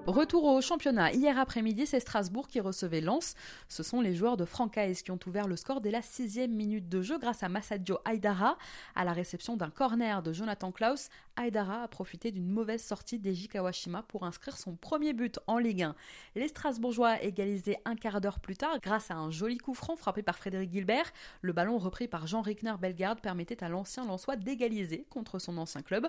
Retour 0.05 0.43
au 0.43 0.59
championnat. 0.59 1.13
Hier 1.13 1.39
après-midi, 1.39 1.85
c'est 1.85 2.01
Strasbourg 2.01 2.49
qui 2.49 2.59
recevait 2.59 2.99
Lens. 2.99 3.35
Ce 3.69 3.83
sont 3.83 4.01
les 4.01 4.13
joueurs 4.13 4.35
de 4.35 4.43
Francaise 4.43 5.01
qui 5.01 5.11
ont 5.11 5.19
ouvert 5.25 5.47
le 5.47 5.55
score 5.55 5.79
dès 5.79 5.91
la 5.91 6.01
sixième 6.01 6.51
minute 6.51 6.89
de 6.89 7.01
jeu 7.01 7.17
grâce 7.17 7.41
à 7.41 7.47
Massadio 7.47 7.99
Aydara. 8.05 8.57
À 8.95 9.05
la 9.05 9.13
réception 9.13 9.55
d'un 9.55 9.69
corner 9.69 10.21
de 10.21 10.33
Jonathan 10.33 10.73
Klaus, 10.73 11.07
Aydara 11.41 11.83
a 11.83 11.87
profité 11.87 12.31
d'une 12.31 12.49
mauvaise 12.49 12.83
sortie 12.83 13.17
d'Eji 13.17 13.47
Kawashima 13.47 14.03
pour 14.03 14.25
inscrire 14.25 14.57
son 14.57 14.75
premier 14.75 15.13
but 15.13 15.39
en 15.47 15.57
Ligue 15.57 15.83
1. 15.83 15.95
Les 16.35 16.49
Strasbourgeois 16.49 17.23
égalisaient 17.23 17.79
un 17.93 17.95
quart 17.95 18.21
d'heure 18.21 18.39
plus 18.39 18.57
tard 18.57 18.79
grâce 18.81 19.11
à 19.11 19.15
un 19.15 19.29
joli 19.29 19.59
coup 19.59 19.75
franc 19.75 19.95
frappé 19.95 20.23
par 20.23 20.35
Frédéric 20.35 20.71
Gilbert. 20.71 21.13
Le 21.41 21.53
ballon 21.53 21.77
repris 21.77 22.07
par 22.07 22.25
Jean 22.25 22.41
Rickner 22.41 22.73
Bellegarde 22.79 23.21
permettait 23.21 23.63
à 23.63 23.69
l'ancien 23.69 24.03
Lensois 24.03 24.35
d'égaliser 24.35 25.05
contre 25.11 25.37
son 25.37 25.59
ancien 25.59 25.83
club 25.83 26.07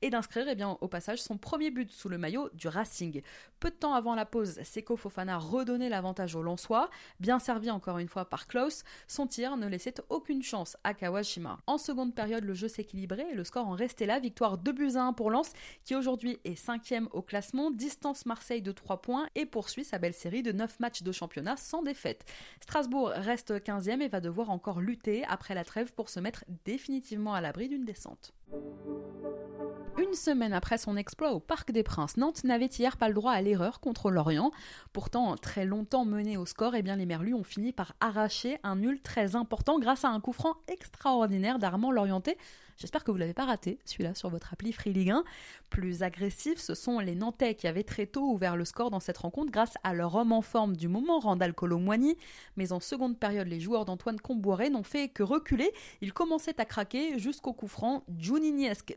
et 0.00 0.10
d'inscrire 0.10 0.46
eh 0.48 0.54
bien, 0.54 0.78
au 0.80 0.86
passage 0.86 1.20
son 1.20 1.36
premier 1.36 1.72
but 1.72 1.90
sous 1.90 2.08
le 2.08 2.18
maillot 2.18 2.50
du 2.54 2.68
Racing. 2.68 3.20
Peu 3.58 3.70
de 3.70 3.74
temps 3.74 3.94
avant 3.94 4.14
la 4.14 4.26
pause, 4.26 4.60
Seko 4.62 4.96
Fofana 4.96 5.36
redonnait 5.38 5.88
l'avantage 5.88 6.36
au 6.36 6.42
Lensois. 6.42 6.88
Bien 7.18 7.40
servi 7.40 7.68
encore 7.68 7.98
une 7.98 8.08
fois 8.08 8.26
par 8.26 8.46
Klaus, 8.46 8.84
son 9.08 9.26
tir 9.26 9.56
ne 9.56 9.66
laissait 9.66 9.94
aucune 10.10 10.44
chance 10.44 10.76
à 10.84 10.94
Kawashima. 10.94 11.58
En 11.66 11.78
seconde 11.78 12.14
période, 12.14 12.44
le 12.44 12.54
jeu 12.54 12.68
s'équilibrait 12.68 13.32
et 13.32 13.34
le 13.34 13.42
score 13.42 13.66
en 13.66 13.72
restait 13.72 14.06
là. 14.06 14.20
Victoire 14.20 14.56
2 14.56 14.70
buts 14.70 14.92
à 14.94 15.02
1 15.02 15.14
pour 15.14 15.32
Lens, 15.32 15.52
qui 15.84 15.96
aujourd'hui 15.96 16.38
est 16.44 16.54
5 16.54 16.92
au 17.10 17.22
classement, 17.22 17.72
distance 17.72 18.24
Marseille 18.24 18.62
de 18.62 18.70
3 18.70 19.02
points 19.02 19.26
et 19.34 19.46
poursuit 19.46 19.84
sa 19.84 19.98
belle 19.98 20.14
série 20.14 20.44
de 20.44 20.52
9 20.52 20.78
matchs 20.78 21.02
de 21.02 21.10
championnat 21.10 21.23
sans 21.56 21.82
défaite. 21.82 22.24
Strasbourg 22.60 23.08
reste 23.08 23.52
15e 23.52 24.00
et 24.00 24.08
va 24.08 24.20
devoir 24.20 24.50
encore 24.50 24.80
lutter 24.80 25.24
après 25.24 25.54
la 25.54 25.64
trêve 25.64 25.92
pour 25.92 26.08
se 26.08 26.20
mettre 26.20 26.44
définitivement 26.64 27.34
à 27.34 27.40
l'abri 27.40 27.68
d'une 27.68 27.84
descente. 27.84 28.32
Une 29.96 30.14
semaine 30.14 30.52
après 30.52 30.76
son 30.76 30.96
exploit 30.96 31.32
au 31.32 31.40
Parc 31.40 31.70
des 31.70 31.82
Princes, 31.82 32.16
Nantes 32.16 32.44
n'avait 32.44 32.66
hier 32.66 32.96
pas 32.96 33.08
le 33.08 33.14
droit 33.14 33.32
à 33.32 33.40
l'erreur 33.40 33.80
contre 33.80 34.10
Lorient. 34.10 34.50
Pourtant, 34.92 35.36
très 35.36 35.64
longtemps 35.64 36.04
mené 36.04 36.36
au 36.36 36.46
score, 36.46 36.74
eh 36.74 36.82
bien 36.82 36.96
les 36.96 37.06
Merlus 37.06 37.34
ont 37.34 37.44
fini 37.44 37.72
par 37.72 37.94
arracher 38.00 38.58
un 38.64 38.76
nul 38.76 39.00
très 39.00 39.36
important 39.36 39.78
grâce 39.78 40.04
à 40.04 40.08
un 40.08 40.20
coup 40.20 40.32
franc 40.32 40.56
extraordinaire 40.68 41.58
d'Armand 41.58 41.92
Lorienté 41.92 42.36
J'espère 42.76 43.04
que 43.04 43.12
vous 43.12 43.16
l'avez 43.16 43.34
pas 43.34 43.44
raté, 43.44 43.78
celui-là, 43.84 44.14
sur 44.14 44.30
votre 44.30 44.52
appli 44.52 44.72
Free 44.72 44.92
Ligue 44.92 45.10
1. 45.10 45.24
Plus 45.70 46.02
agressifs, 46.02 46.58
ce 46.58 46.74
sont 46.74 46.98
les 46.98 47.14
Nantais 47.14 47.54
qui 47.54 47.68
avaient 47.68 47.84
très 47.84 48.06
tôt 48.06 48.32
ouvert 48.32 48.56
le 48.56 48.64
score 48.64 48.90
dans 48.90 48.98
cette 48.98 49.18
rencontre 49.18 49.52
grâce 49.52 49.74
à 49.84 49.94
leur 49.94 50.16
homme 50.16 50.32
en 50.32 50.42
forme 50.42 50.76
du 50.76 50.88
moment, 50.88 51.20
Randall 51.20 51.54
Colomwani. 51.54 52.16
Mais 52.56 52.72
en 52.72 52.80
seconde 52.80 53.16
période, 53.16 53.46
les 53.46 53.60
joueurs 53.60 53.84
d'Antoine 53.84 54.18
Comboiré 54.18 54.70
n'ont 54.70 54.82
fait 54.82 55.08
que 55.08 55.22
reculer. 55.22 55.72
Ils 56.00 56.12
commençaient 56.12 56.60
à 56.60 56.64
craquer 56.64 57.18
jusqu'au 57.20 57.52
coup 57.52 57.68
franc 57.68 58.02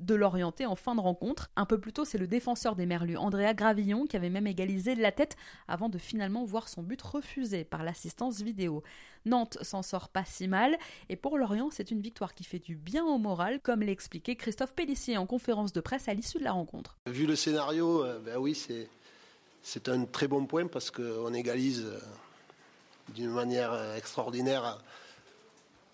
De 0.02 0.16
l'orienter 0.16 0.66
en 0.66 0.76
fin 0.76 0.94
de 0.96 1.00
rencontre. 1.00 1.50
Un 1.56 1.66
peu 1.66 1.80
plus 1.80 1.94
tôt, 1.94 2.04
c'est 2.04 2.18
le 2.18 2.28
défenseur 2.28 2.76
des 2.76 2.86
Merlus, 2.86 3.18
Andrea 3.18 3.54
Gravillon, 3.54 4.06
qui 4.06 4.18
avait 4.18 4.30
même 4.30 4.46
égalisé 4.46 4.94
la 4.96 5.14
tête 5.14 5.38
avant 5.68 5.88
de 5.88 5.98
finalement 5.98 6.44
voir 6.44 6.68
son 6.68 6.84
but 6.84 7.02
refusé 7.02 7.64
par 7.64 7.84
l'assistance 7.84 8.42
vidéo. 8.42 8.84
Nantes 9.26 9.58
s'en 9.62 9.84
sort 9.84 10.10
pas 10.10 10.26
si 10.26 10.48
mal, 10.48 10.78
et 11.10 11.16
pour 11.16 11.38
Lorient, 11.38 11.70
c'est 11.72 11.92
une 11.92 12.02
victoire 12.02 12.34
qui 12.34 12.44
fait 12.44 12.60
du 12.60 12.76
bien 12.76 13.06
au 13.06 13.18
moral, 13.18 13.62
comme 13.62 13.82
l'a 13.82 13.92
expliqué 13.92 14.36
Christophe 14.36 14.74
Pellissier 14.74 15.18
en 15.18 15.26
conférence 15.26 15.72
de 15.72 15.80
presse 15.80 16.08
à 16.08 16.14
l'issue 16.14 16.40
de 16.40 16.44
la 16.44 16.52
rencontre. 16.52 16.98
Vu 17.06 17.26
le 17.26 17.36
scénario, 17.36 18.04
euh, 18.04 18.20
ben 18.20 18.38
oui, 18.38 18.54
c'est, 18.54 18.90
c'est 19.62 19.88
un 19.88 20.06
très 20.06 20.28
bon 20.28 20.46
point 20.46 20.68
parce 20.68 20.92
qu'on 20.92 21.34
égalise 21.34 21.86
euh, 21.86 22.00
d'une 23.16 23.32
manière 23.32 23.72
euh, 23.72 23.96
extraordinaire 23.96 24.82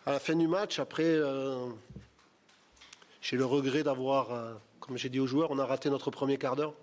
à, 0.05 0.12
la 0.12 0.19
fin 0.19 0.36
du 0.36 0.48
match. 0.48 0.79
Après, 0.79 1.19
j'ai 3.24 3.38
le 3.38 3.46
regret 3.46 3.82
d'avoir, 3.82 4.60
comme 4.80 4.98
j'ai 4.98 5.10
dit 5.10 5.20
aux 5.20 5.25
joueurs, 5.25 5.50
on 5.50 5.58
a 5.58 5.65
raté 5.65 5.89
notre 5.89 6.12
premier 6.12 6.38
quart 6.38 6.56
d'heure. 6.56 6.75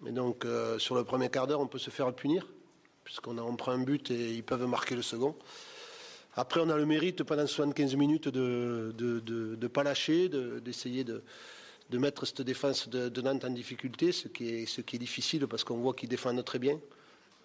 Mais 0.00 0.12
donc, 0.12 0.46
sur 0.78 0.94
le 0.94 1.04
premier 1.04 1.28
quart 1.28 1.46
d'heure, 1.46 1.60
on 1.60 1.66
peut 1.66 1.78
se 1.78 1.90
faire 1.90 2.10
punir 2.14 2.46
puisqu'on 3.06 3.38
on 3.38 3.54
prend 3.54 3.70
un 3.70 3.82
but 3.82 4.10
et 4.10 4.32
ils 4.32 4.42
peuvent 4.42 4.66
marquer 4.66 4.96
le 4.96 5.02
second. 5.02 5.36
Après, 6.34 6.60
on 6.60 6.68
a 6.68 6.76
le 6.76 6.84
mérite 6.84 7.22
pendant 7.22 7.46
75 7.46 7.94
minutes 7.94 8.28
de 8.28 8.92
ne 8.98 9.20
de, 9.54 9.66
pas 9.68 9.84
lâcher, 9.84 10.28
d'essayer 10.28 11.04
de, 11.04 11.22
mettre 11.92 12.26
cette 12.26 12.42
défense 12.42 12.88
de, 12.88 13.20
Nantes 13.22 13.44
en 13.44 13.50
difficulté, 13.50 14.10
ce 14.10 14.28
qui 14.28 14.48
est, 14.48 14.66
ce 14.66 14.80
qui 14.80 14.96
est 14.96 14.98
difficile 14.98 15.46
parce 15.46 15.62
qu'on 15.64 15.76
voit 15.76 15.94
qu'ils 15.94 16.08
défendent 16.08 16.44
très 16.44 16.58
bien. 16.58 16.78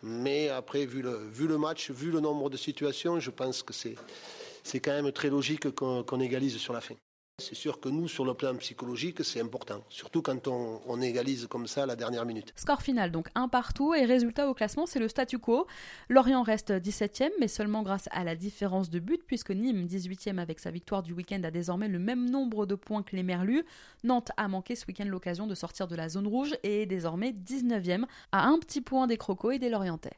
Mais 0.01 0.49
après, 0.49 0.85
vu 0.85 1.03
le, 1.03 1.15
vu 1.31 1.47
le 1.47 1.59
match, 1.59 1.91
vu 1.91 2.09
le 2.09 2.19
nombre 2.19 2.49
de 2.49 2.57
situations, 2.57 3.19
je 3.19 3.29
pense 3.29 3.61
que 3.61 3.71
c'est 3.71 4.79
quand 4.79 4.91
même 4.91 5.11
très 5.11 5.29
logique 5.29 5.69
qu'on 5.75 6.19
égalise 6.19 6.57
sur 6.57 6.73
la 6.73 6.81
fin. 6.81 6.95
C'est 7.41 7.55
sûr 7.55 7.79
que 7.79 7.89
nous, 7.89 8.07
sur 8.07 8.23
le 8.23 8.33
plan 8.35 8.55
psychologique, 8.57 9.23
c'est 9.23 9.41
important, 9.41 9.81
surtout 9.89 10.21
quand 10.21 10.47
on, 10.47 11.01
égalise 11.01 11.47
comme 11.47 11.65
ça 11.65 11.87
la 11.87 11.95
dernière 11.95 12.25
minute. 12.25 12.53
Score 12.55 12.83
final, 12.83 13.11
donc 13.11 13.29
un 13.33 13.47
partout, 13.47 13.95
et 13.95 14.05
résultat 14.05 14.47
au 14.47 14.53
classement, 14.53 14.85
c'est 14.85 14.99
le 14.99 15.07
statu 15.07 15.39
quo. 15.39 15.65
Lorient 16.09 16.43
reste 16.43 16.71
17e, 16.71 17.31
mais 17.39 17.47
seulement 17.47 17.81
grâce 17.81 18.07
à 18.11 18.23
la 18.23 18.35
différence 18.35 18.91
de 18.91 18.99
but, 18.99 19.23
puisque 19.25 19.49
Nîmes, 19.49 19.87
18e 19.87 20.37
avec 20.37 20.59
sa 20.59 20.69
victoire 20.69 21.01
du 21.01 21.13
week-end, 21.13 21.41
a 21.43 21.49
désormais 21.49 21.87
le 21.87 21.97
même 21.97 22.29
nombre 22.29 22.67
de 22.67 22.75
points 22.75 23.01
que 23.01 23.15
les 23.15 23.23
Merlus. 23.23 23.65
Nantes 24.03 24.31
a 24.37 24.47
manqué 24.47 24.75
ce 24.75 24.85
week-end 24.85 25.05
l'occasion 25.05 25.47
de 25.47 25.55
sortir 25.55 25.87
de 25.87 25.95
la 25.95 26.07
zone 26.07 26.27
rouge 26.27 26.55
et 26.61 26.83
est 26.83 26.85
désormais 26.85 27.31
19e, 27.31 28.05
à 28.31 28.45
un 28.47 28.59
petit 28.59 28.81
point 28.81 29.07
des 29.07 29.17
Crocos 29.17 29.51
et 29.51 29.59
des 29.59 29.69
Lorientais. 29.69 30.17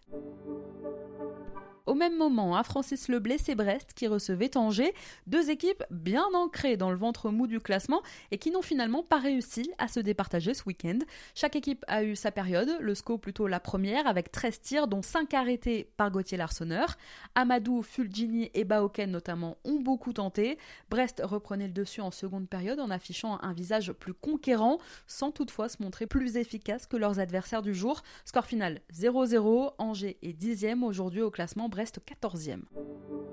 Au 1.86 1.96
même 1.96 2.16
moment, 2.18 2.56
à 2.56 2.64
Francis 2.64 3.10
Leblé, 3.10 3.38
c'est 3.38 3.56
Brest 3.56 3.92
qui 3.94 4.08
recevait 4.08 4.56
Angers, 4.56 4.94
deux 5.28 5.50
équipes 5.50 5.84
bien 5.92 6.24
ancrées 6.34 6.78
dans 6.78 6.90
le 6.90 6.96
ventre 6.96 7.30
mou 7.30 7.46
du 7.46 7.60
classement 7.60 8.02
et 8.32 8.38
qui 8.38 8.52
n'ont 8.52 8.62
finalement 8.62 9.04
pas 9.04 9.20
réussi 9.20 9.70
à 9.80 9.90
se 9.90 10.00
départager 10.00 10.54
ce 10.54 10.64
week-end. 10.66 11.00
Chaque 11.36 11.58
équipe 11.58 11.84
a 11.90 12.06
eu 12.06 12.16
sa 12.16 12.32
période, 12.32 12.78
le 12.80 12.96
SCO 12.96 13.18
plutôt 13.18 13.48
la 13.48 13.60
première 13.60 14.08
avec 14.08 14.32
13 14.32 14.62
tirs 14.62 14.88
dont 14.88 15.02
5 15.02 15.34
arrêtés 15.34 15.90
par 15.98 16.10
Gauthier 16.10 16.38
Larsonneur. 16.38 16.96
Amadou, 17.36 17.82
Fulgini 17.82 18.50
et 18.54 18.64
Baoken 18.64 19.12
notamment 19.12 19.58
ont 19.66 19.82
beaucoup 19.82 20.14
tenté. 20.14 20.58
Brest 20.90 21.22
reprenait 21.22 21.68
le 21.68 21.74
dessus 21.74 22.00
en 22.00 22.12
seconde 22.12 22.48
période 22.48 22.80
en 22.80 22.92
affichant 22.92 23.40
un 23.42 23.52
visage 23.52 23.92
plus 23.92 24.14
conquérant 24.14 24.78
sans 25.06 25.32
toutefois 25.32 25.68
se 25.68 25.84
montrer 25.84 26.08
plus 26.08 26.38
efficace 26.38 26.88
que 26.88 26.96
leurs 26.96 27.20
adversaires 27.20 27.62
du 27.62 27.76
jour. 27.76 28.04
Score 28.24 28.46
final 28.46 28.80
0-0, 28.94 29.74
Angers 29.80 30.18
est 30.22 30.42
10e 30.42 30.82
aujourd'hui 30.84 31.22
au 31.22 31.30
classement 31.30 31.68
Brest 31.74 31.98
14e. 32.06 33.33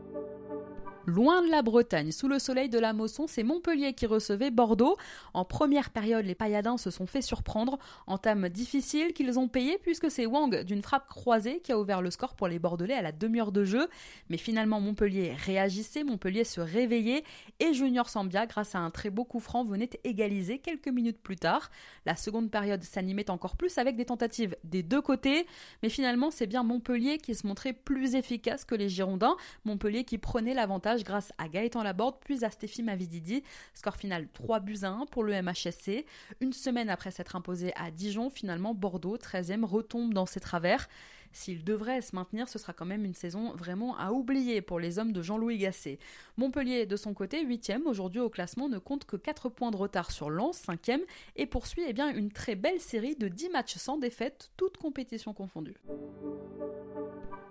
Loin 1.06 1.40
de 1.42 1.50
la 1.50 1.62
Bretagne, 1.62 2.12
sous 2.12 2.28
le 2.28 2.38
soleil 2.38 2.68
de 2.68 2.78
la 2.78 2.92
Mosson, 2.92 3.26
c'est 3.26 3.42
Montpellier 3.42 3.94
qui 3.94 4.04
recevait 4.04 4.50
Bordeaux. 4.50 4.98
En 5.32 5.46
première 5.46 5.90
période, 5.90 6.26
les 6.26 6.34
Payadins 6.34 6.76
se 6.76 6.90
sont 6.90 7.06
fait 7.06 7.22
surprendre. 7.22 7.78
Entame 8.06 8.50
difficile 8.50 9.14
qu'ils 9.14 9.38
ont 9.38 9.48
payé 9.48 9.78
puisque 9.78 10.10
c'est 10.10 10.26
Wang 10.26 10.62
d'une 10.62 10.82
frappe 10.82 11.08
croisée 11.08 11.60
qui 11.60 11.72
a 11.72 11.78
ouvert 11.78 12.02
le 12.02 12.10
score 12.10 12.34
pour 12.34 12.48
les 12.48 12.58
Bordelais 12.58 12.94
à 12.94 13.00
la 13.00 13.12
demi-heure 13.12 13.50
de 13.50 13.64
jeu. 13.64 13.88
Mais 14.28 14.36
finalement, 14.36 14.78
Montpellier 14.78 15.32
réagissait, 15.32 16.04
Montpellier 16.04 16.44
se 16.44 16.60
réveillait 16.60 17.24
et 17.60 17.72
Junior 17.72 18.10
Sambia, 18.10 18.44
grâce 18.44 18.74
à 18.74 18.80
un 18.80 18.90
très 18.90 19.08
beau 19.08 19.24
coup 19.24 19.40
franc, 19.40 19.64
venait 19.64 19.90
égaliser 20.04 20.58
quelques 20.58 20.88
minutes 20.88 21.22
plus 21.22 21.36
tard. 21.36 21.70
La 22.04 22.14
seconde 22.14 22.50
période 22.50 22.82
s'animait 22.82 23.30
encore 23.30 23.56
plus 23.56 23.78
avec 23.78 23.96
des 23.96 24.04
tentatives 24.04 24.54
des 24.64 24.82
deux 24.82 25.00
côtés. 25.00 25.46
Mais 25.82 25.88
finalement, 25.88 26.30
c'est 26.30 26.46
bien 26.46 26.62
Montpellier 26.62 27.16
qui 27.16 27.34
se 27.34 27.46
montrait 27.46 27.72
plus 27.72 28.16
efficace 28.16 28.66
que 28.66 28.74
les 28.74 28.90
Girondins. 28.90 29.36
Montpellier 29.64 30.04
qui 30.04 30.18
prenait 30.18 30.52
l'avantage 30.52 30.89
grâce 30.98 31.32
à 31.38 31.48
Gaëtan 31.48 31.82
Laborde 31.82 32.16
puis 32.20 32.44
à 32.44 32.50
Stéphie 32.50 32.82
Mavididi. 32.82 33.42
Score 33.74 33.96
final 33.96 34.28
3 34.32 34.60
buts 34.60 34.78
à 34.82 34.88
1 34.88 35.06
pour 35.06 35.24
le 35.24 35.40
MHSC. 35.40 36.04
Une 36.40 36.52
semaine 36.52 36.90
après 36.90 37.10
s'être 37.10 37.36
imposé 37.36 37.72
à 37.76 37.90
Dijon, 37.90 38.30
finalement 38.30 38.74
Bordeaux, 38.74 39.16
13e, 39.16 39.64
retombe 39.64 40.12
dans 40.14 40.26
ses 40.26 40.40
travers. 40.40 40.88
S'il 41.32 41.64
devrait 41.64 42.00
se 42.00 42.14
maintenir, 42.16 42.48
ce 42.48 42.58
sera 42.58 42.72
quand 42.72 42.86
même 42.86 43.04
une 43.04 43.14
saison 43.14 43.52
vraiment 43.54 43.96
à 43.96 44.10
oublier 44.10 44.60
pour 44.60 44.80
les 44.80 44.98
hommes 44.98 45.12
de 45.12 45.22
Jean-Louis 45.22 45.58
Gasset. 45.58 45.98
Montpellier, 46.36 46.86
de 46.86 46.96
son 46.96 47.14
côté, 47.14 47.44
8e, 47.44 47.82
aujourd'hui 47.86 48.20
au 48.20 48.30
classement, 48.30 48.68
ne 48.68 48.78
compte 48.78 49.04
que 49.04 49.16
4 49.16 49.48
points 49.48 49.70
de 49.70 49.76
retard 49.76 50.10
sur 50.10 50.30
Lens, 50.30 50.62
5e, 50.66 51.00
et 51.36 51.46
poursuit 51.46 51.82
eh 51.86 51.92
bien, 51.92 52.08
une 52.14 52.32
très 52.32 52.56
belle 52.56 52.80
série 52.80 53.16
de 53.16 53.28
10 53.28 53.50
matchs 53.50 53.76
sans 53.76 53.98
défaite, 53.98 54.50
toutes 54.56 54.76
compétitions 54.76 55.32
confondues. 55.32 55.80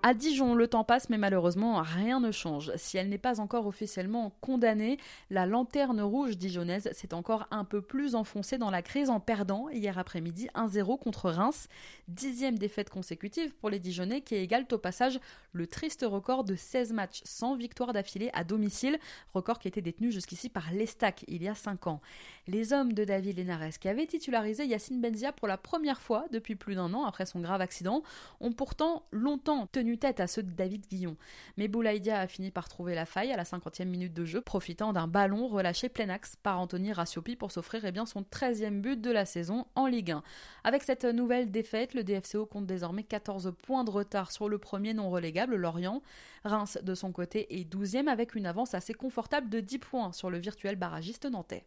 À 0.01 0.13
Dijon, 0.13 0.55
le 0.55 0.67
temps 0.67 0.85
passe, 0.85 1.09
mais 1.09 1.17
malheureusement, 1.17 1.81
rien 1.81 2.21
ne 2.21 2.31
change. 2.31 2.71
Si 2.77 2.97
elle 2.97 3.09
n'est 3.09 3.17
pas 3.17 3.41
encore 3.41 3.67
officiellement 3.67 4.31
condamnée, 4.39 4.97
la 5.29 5.45
lanterne 5.45 5.99
rouge 5.99 6.37
dijonnaise 6.37 6.89
s'est 6.93 7.13
encore 7.13 7.47
un 7.51 7.65
peu 7.65 7.81
plus 7.81 8.15
enfoncée 8.15 8.57
dans 8.57 8.71
la 8.71 8.81
crise 8.81 9.09
en 9.09 9.19
perdant 9.19 9.67
hier 9.67 9.97
après-midi 9.97 10.47
1-0 10.55 10.99
contre 10.99 11.29
Reims. 11.29 11.67
Dixième 12.07 12.57
défaite 12.57 12.89
consécutive 12.89 13.53
pour 13.55 13.68
les 13.69 13.79
Dijonnais 13.79 14.21
qui 14.21 14.35
égalent 14.35 14.67
au 14.71 14.77
passage 14.77 15.19
le 15.53 15.67
triste 15.67 16.05
record 16.07 16.43
de 16.43 16.55
16 16.55 16.93
matchs 16.93 17.21
sans 17.25 17.55
victoire 17.55 17.93
d'affilée 17.93 18.29
à 18.33 18.43
domicile, 18.43 18.99
record 19.33 19.59
qui 19.59 19.67
était 19.67 19.81
détenu 19.81 20.11
jusqu'ici 20.11 20.49
par 20.49 20.71
l'Estac 20.71 21.25
il 21.27 21.43
y 21.43 21.47
a 21.47 21.55
5 21.55 21.87
ans. 21.87 22.01
Les 22.47 22.73
hommes 22.73 22.93
de 22.93 23.03
David 23.03 23.37
Lenares, 23.37 23.79
qui 23.79 23.87
avaient 23.87 24.05
titularisé 24.05 24.65
Yacine 24.65 25.01
Benzia 25.01 25.31
pour 25.31 25.47
la 25.47 25.57
première 25.57 26.01
fois 26.01 26.25
depuis 26.31 26.55
plus 26.55 26.75
d'un 26.75 26.93
an 26.93 27.05
après 27.05 27.25
son 27.25 27.39
grave 27.39 27.61
accident, 27.61 28.03
ont 28.39 28.51
pourtant 28.51 29.03
longtemps 29.11 29.67
tenu 29.67 29.97
tête 29.97 30.19
à 30.19 30.27
ceux 30.27 30.43
de 30.43 30.51
David 30.51 30.87
Guillon. 30.87 31.15
Mais 31.57 31.67
Boulaïdia 31.67 32.19
a 32.19 32.27
fini 32.27 32.51
par 32.51 32.69
trouver 32.69 32.95
la 32.95 33.05
faille 33.05 33.31
à 33.31 33.37
la 33.37 33.43
50e 33.43 33.85
minute 33.85 34.13
de 34.13 34.25
jeu, 34.25 34.41
profitant 34.41 34.93
d'un 34.93 35.07
ballon 35.07 35.47
relâché 35.47 35.89
plein 35.89 36.09
axe 36.09 36.35
par 36.41 36.59
Anthony 36.59 36.93
Rassiopi 36.93 37.35
pour 37.35 37.51
s'offrir 37.51 37.85
eh 37.85 37.91
bien, 37.91 38.05
son 38.05 38.21
13e 38.21 38.81
but 38.81 38.99
de 38.99 39.11
la 39.11 39.25
saison 39.25 39.65
en 39.75 39.85
Ligue 39.85 40.11
1. 40.11 40.23
Avec 40.63 40.83
cette 40.83 41.05
nouvelle 41.05 41.51
défaite, 41.51 41.93
le 41.93 42.03
DFCO 42.03 42.45
compte 42.45 42.65
désormais 42.65 43.03
14 43.03 43.53
points 43.61 43.83
de 43.83 43.91
retard 43.91 44.31
sur 44.31 44.49
le 44.49 44.57
premier 44.57 44.93
non 44.93 45.09
relégable, 45.09 45.55
Lorient. 45.55 46.01
Reims, 46.43 46.77
de 46.81 46.95
son 46.95 47.11
côté, 47.11 47.59
est 47.59 47.71
12e 47.71 48.07
avec 48.07 48.35
une 48.35 48.45
avance 48.45 48.73
assez 48.73 48.93
confortable 48.93 49.49
de 49.49 49.59
10 49.59 49.79
points 49.79 50.11
sur 50.11 50.29
le 50.29 50.37
virtuel 50.37 50.75
barragiste 50.75 51.25
nantais. 51.25 51.65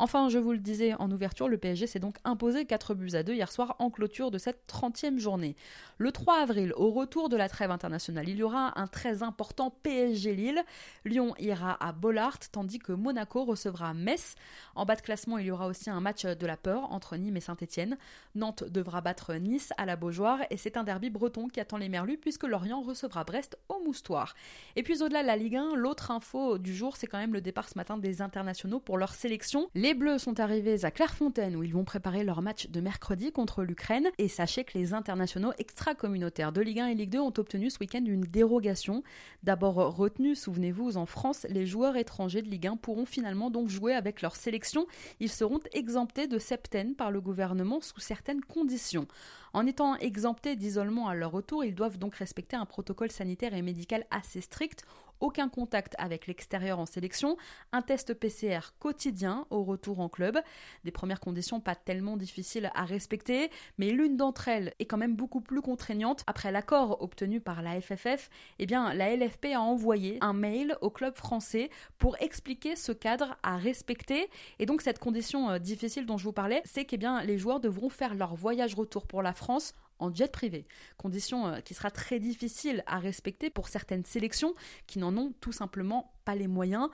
Enfin, 0.00 0.28
je 0.28 0.38
vous 0.38 0.52
le 0.52 0.58
disais 0.58 0.94
en 1.00 1.10
ouverture, 1.10 1.48
le 1.48 1.58
PSG 1.58 1.88
s'est 1.88 1.98
donc 1.98 2.18
imposé 2.22 2.64
4 2.64 2.94
buts 2.94 3.14
à 3.14 3.24
2 3.24 3.34
hier 3.34 3.50
soir 3.50 3.74
en 3.80 3.90
clôture 3.90 4.30
de 4.30 4.38
cette 4.38 4.60
30e 4.68 5.18
journée. 5.18 5.56
Le 5.96 6.12
3 6.12 6.36
avril, 6.36 6.72
au 6.76 6.92
retour 6.92 7.28
de 7.28 7.36
la 7.36 7.48
trêve 7.48 7.72
internationale, 7.72 8.28
il 8.28 8.36
y 8.36 8.44
aura 8.44 8.78
un 8.78 8.86
très 8.86 9.24
important 9.24 9.74
PSG 9.82 10.36
Lille. 10.36 10.62
Lyon 11.04 11.34
ira 11.40 11.76
à 11.84 11.90
Bollard, 11.90 12.38
tandis 12.52 12.78
que 12.78 12.92
Monaco 12.92 13.44
recevra 13.44 13.92
Metz. 13.92 14.36
En 14.76 14.86
bas 14.86 14.94
de 14.94 15.00
classement, 15.00 15.36
il 15.38 15.46
y 15.46 15.50
aura 15.50 15.66
aussi 15.66 15.90
un 15.90 16.00
match 16.00 16.24
de 16.24 16.46
la 16.46 16.56
peur 16.56 16.92
entre 16.92 17.16
Nîmes 17.16 17.36
et 17.36 17.40
Saint-Etienne. 17.40 17.98
Nantes 18.36 18.62
devra 18.62 19.00
battre 19.00 19.34
Nice 19.34 19.72
à 19.78 19.84
la 19.84 19.96
Beaujoire 19.96 20.38
et 20.50 20.56
c'est 20.56 20.76
un 20.76 20.84
derby 20.84 21.10
breton 21.10 21.48
qui 21.48 21.58
attend 21.58 21.76
les 21.76 21.88
Merlus 21.88 22.18
puisque 22.18 22.44
Lorient 22.44 22.82
recevra 22.82 23.24
Brest 23.24 23.58
au 23.68 23.82
Moustoir. 23.84 24.36
Et 24.76 24.84
puis 24.84 25.02
au-delà 25.02 25.22
de 25.22 25.26
la 25.26 25.36
Ligue 25.36 25.56
1, 25.56 25.74
l'autre 25.74 26.12
info 26.12 26.58
du 26.58 26.72
jour, 26.72 26.96
c'est 26.96 27.08
quand 27.08 27.18
même 27.18 27.34
le 27.34 27.40
départ 27.40 27.68
ce 27.68 27.76
matin 27.76 27.98
des 27.98 28.22
internationaux 28.22 28.78
pour 28.78 28.96
leur 28.96 29.12
sélection. 29.12 29.68
Bleus 29.94 30.18
sont 30.18 30.40
arrivés 30.40 30.84
à 30.84 30.90
Clairefontaine 30.90 31.56
où 31.56 31.62
ils 31.62 31.72
vont 31.72 31.84
préparer 31.84 32.24
leur 32.24 32.42
match 32.42 32.68
de 32.68 32.80
mercredi 32.80 33.32
contre 33.32 33.62
l'Ukraine. 33.62 34.08
Et 34.18 34.28
sachez 34.28 34.64
que 34.64 34.76
les 34.76 34.92
internationaux 34.92 35.52
extra-communautaires 35.58 36.52
de 36.52 36.60
Ligue 36.60 36.80
1 36.80 36.88
et 36.88 36.94
Ligue 36.94 37.10
2 37.10 37.20
ont 37.20 37.32
obtenu 37.38 37.70
ce 37.70 37.78
week-end 37.78 38.04
une 38.04 38.22
dérogation. 38.22 39.02
D'abord 39.44 39.74
retenue, 39.96 40.34
souvenez-vous, 40.34 40.96
en 40.96 41.06
France, 41.06 41.46
les 41.48 41.64
joueurs 41.64 41.96
étrangers 41.96 42.42
de 42.42 42.48
Ligue 42.48 42.66
1 42.66 42.76
pourront 42.76 43.06
finalement 43.06 43.50
donc 43.50 43.68
jouer 43.68 43.94
avec 43.94 44.20
leur 44.20 44.36
sélection. 44.36 44.86
Ils 45.20 45.30
seront 45.30 45.60
exemptés 45.72 46.26
de 46.26 46.38
septaine 46.38 46.94
par 46.94 47.10
le 47.10 47.20
gouvernement 47.20 47.80
sous 47.80 48.00
certaines 48.00 48.42
conditions. 48.42 49.06
En 49.54 49.66
étant 49.66 49.96
exemptés 49.96 50.56
d'isolement 50.56 51.08
à 51.08 51.14
leur 51.14 51.30
retour, 51.30 51.64
ils 51.64 51.74
doivent 51.74 51.98
donc 51.98 52.16
respecter 52.16 52.56
un 52.56 52.66
protocole 52.66 53.10
sanitaire 53.10 53.54
et 53.54 53.62
médical 53.62 54.04
assez 54.10 54.40
strict 54.40 54.84
aucun 55.20 55.48
contact 55.48 55.94
avec 55.98 56.26
l'extérieur 56.26 56.78
en 56.78 56.86
sélection, 56.86 57.36
un 57.72 57.82
test 57.82 58.14
PCR 58.14 58.60
quotidien 58.78 59.46
au 59.50 59.64
retour 59.64 60.00
en 60.00 60.08
club. 60.08 60.38
Des 60.84 60.90
premières 60.90 61.20
conditions 61.20 61.60
pas 61.60 61.74
tellement 61.74 62.16
difficiles 62.16 62.70
à 62.74 62.84
respecter, 62.84 63.50
mais 63.78 63.90
l'une 63.90 64.16
d'entre 64.16 64.48
elles 64.48 64.74
est 64.78 64.86
quand 64.86 64.98
même 64.98 65.16
beaucoup 65.16 65.40
plus 65.40 65.62
contraignante. 65.62 66.22
Après 66.26 66.52
l'accord 66.52 67.02
obtenu 67.02 67.40
par 67.40 67.62
la 67.62 67.80
FFF, 67.80 68.28
eh 68.58 68.66
bien, 68.66 68.92
la 68.94 69.16
LFP 69.16 69.46
a 69.54 69.60
envoyé 69.60 70.18
un 70.20 70.32
mail 70.32 70.76
au 70.80 70.90
club 70.90 71.16
français 71.16 71.70
pour 71.98 72.16
expliquer 72.20 72.76
ce 72.76 72.92
cadre 72.92 73.36
à 73.42 73.56
respecter. 73.56 74.28
Et 74.58 74.66
donc, 74.66 74.82
cette 74.82 74.98
condition 74.98 75.50
euh, 75.50 75.58
difficile 75.58 76.06
dont 76.06 76.18
je 76.18 76.24
vous 76.24 76.32
parlais, 76.32 76.62
c'est 76.64 76.84
que 76.84 76.96
eh 76.96 76.98
bien, 76.98 77.22
les 77.22 77.38
joueurs 77.38 77.60
devront 77.60 77.90
faire 77.90 78.14
leur 78.14 78.34
voyage 78.34 78.74
retour 78.74 79.06
pour 79.06 79.22
la 79.22 79.32
France 79.32 79.74
en 79.98 80.12
jet 80.12 80.30
privé. 80.30 80.66
Condition 80.96 81.46
euh, 81.46 81.60
qui 81.60 81.74
sera 81.74 81.90
très 81.90 82.18
difficile 82.18 82.82
à 82.86 82.98
respecter 82.98 83.50
pour 83.50 83.68
certaines 83.68 84.04
sélections 84.04 84.54
qui 84.86 84.98
n'en 84.98 85.16
ont 85.16 85.32
tout 85.40 85.52
simplement 85.52 86.12
pas 86.24 86.34
les 86.34 86.48
moyens. 86.48 86.88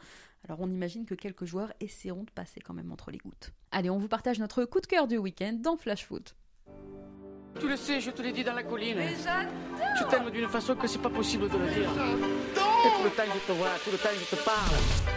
Alors 0.45 0.61
on 0.61 0.71
imagine 0.71 1.07
que 1.07 1.15
quelques 1.15 1.45
joueurs 1.45 1.73
essaieront 1.81 2.25
de 2.25 2.31
passer 2.31 2.61
quand 2.61 2.75
même 2.75 2.93
entre 2.93 3.11
les 3.11 3.19
gouttes. 3.19 3.53
Allez, 3.71 3.91
on 3.91 3.99
vous 3.99 4.09
partage 4.09 4.39
notre 4.39 4.65
coup 4.65 4.81
de 4.81 4.87
cœur 4.87 5.07
du 5.09 5.17
week-end 5.17 5.57
dans 5.61 5.77
Flash 5.77 6.05
Foot. 6.07 6.35
Tu 7.59 7.69
le 7.69 7.77
sais, 7.77 8.01
je 8.01 8.11
te 8.11 8.21
l'ai 8.21 8.33
dit 8.33 8.43
dans 8.43 8.53
la 8.53 8.65
colline. 8.65 8.97
Mais 8.97 9.15
je 9.15 10.05
t'aime 10.11 10.31
d'une 10.31 10.49
façon 10.49 10.75
que 10.75 10.87
c'est 10.87 10.99
pas 10.99 11.11
possible 11.11 11.49
de 11.49 11.57
le 11.57 11.67
dire. 11.67 11.91
Et 11.91 12.97
tout 12.97 13.05
le 13.05 13.11
temps 13.11 13.23
je 13.33 13.53
te 13.53 13.57
vois, 13.57 13.71
tout 13.85 13.91
le 13.91 13.99
temps 13.99 14.09
je 14.13 14.37
te 14.37 14.45
parle. 14.45 15.14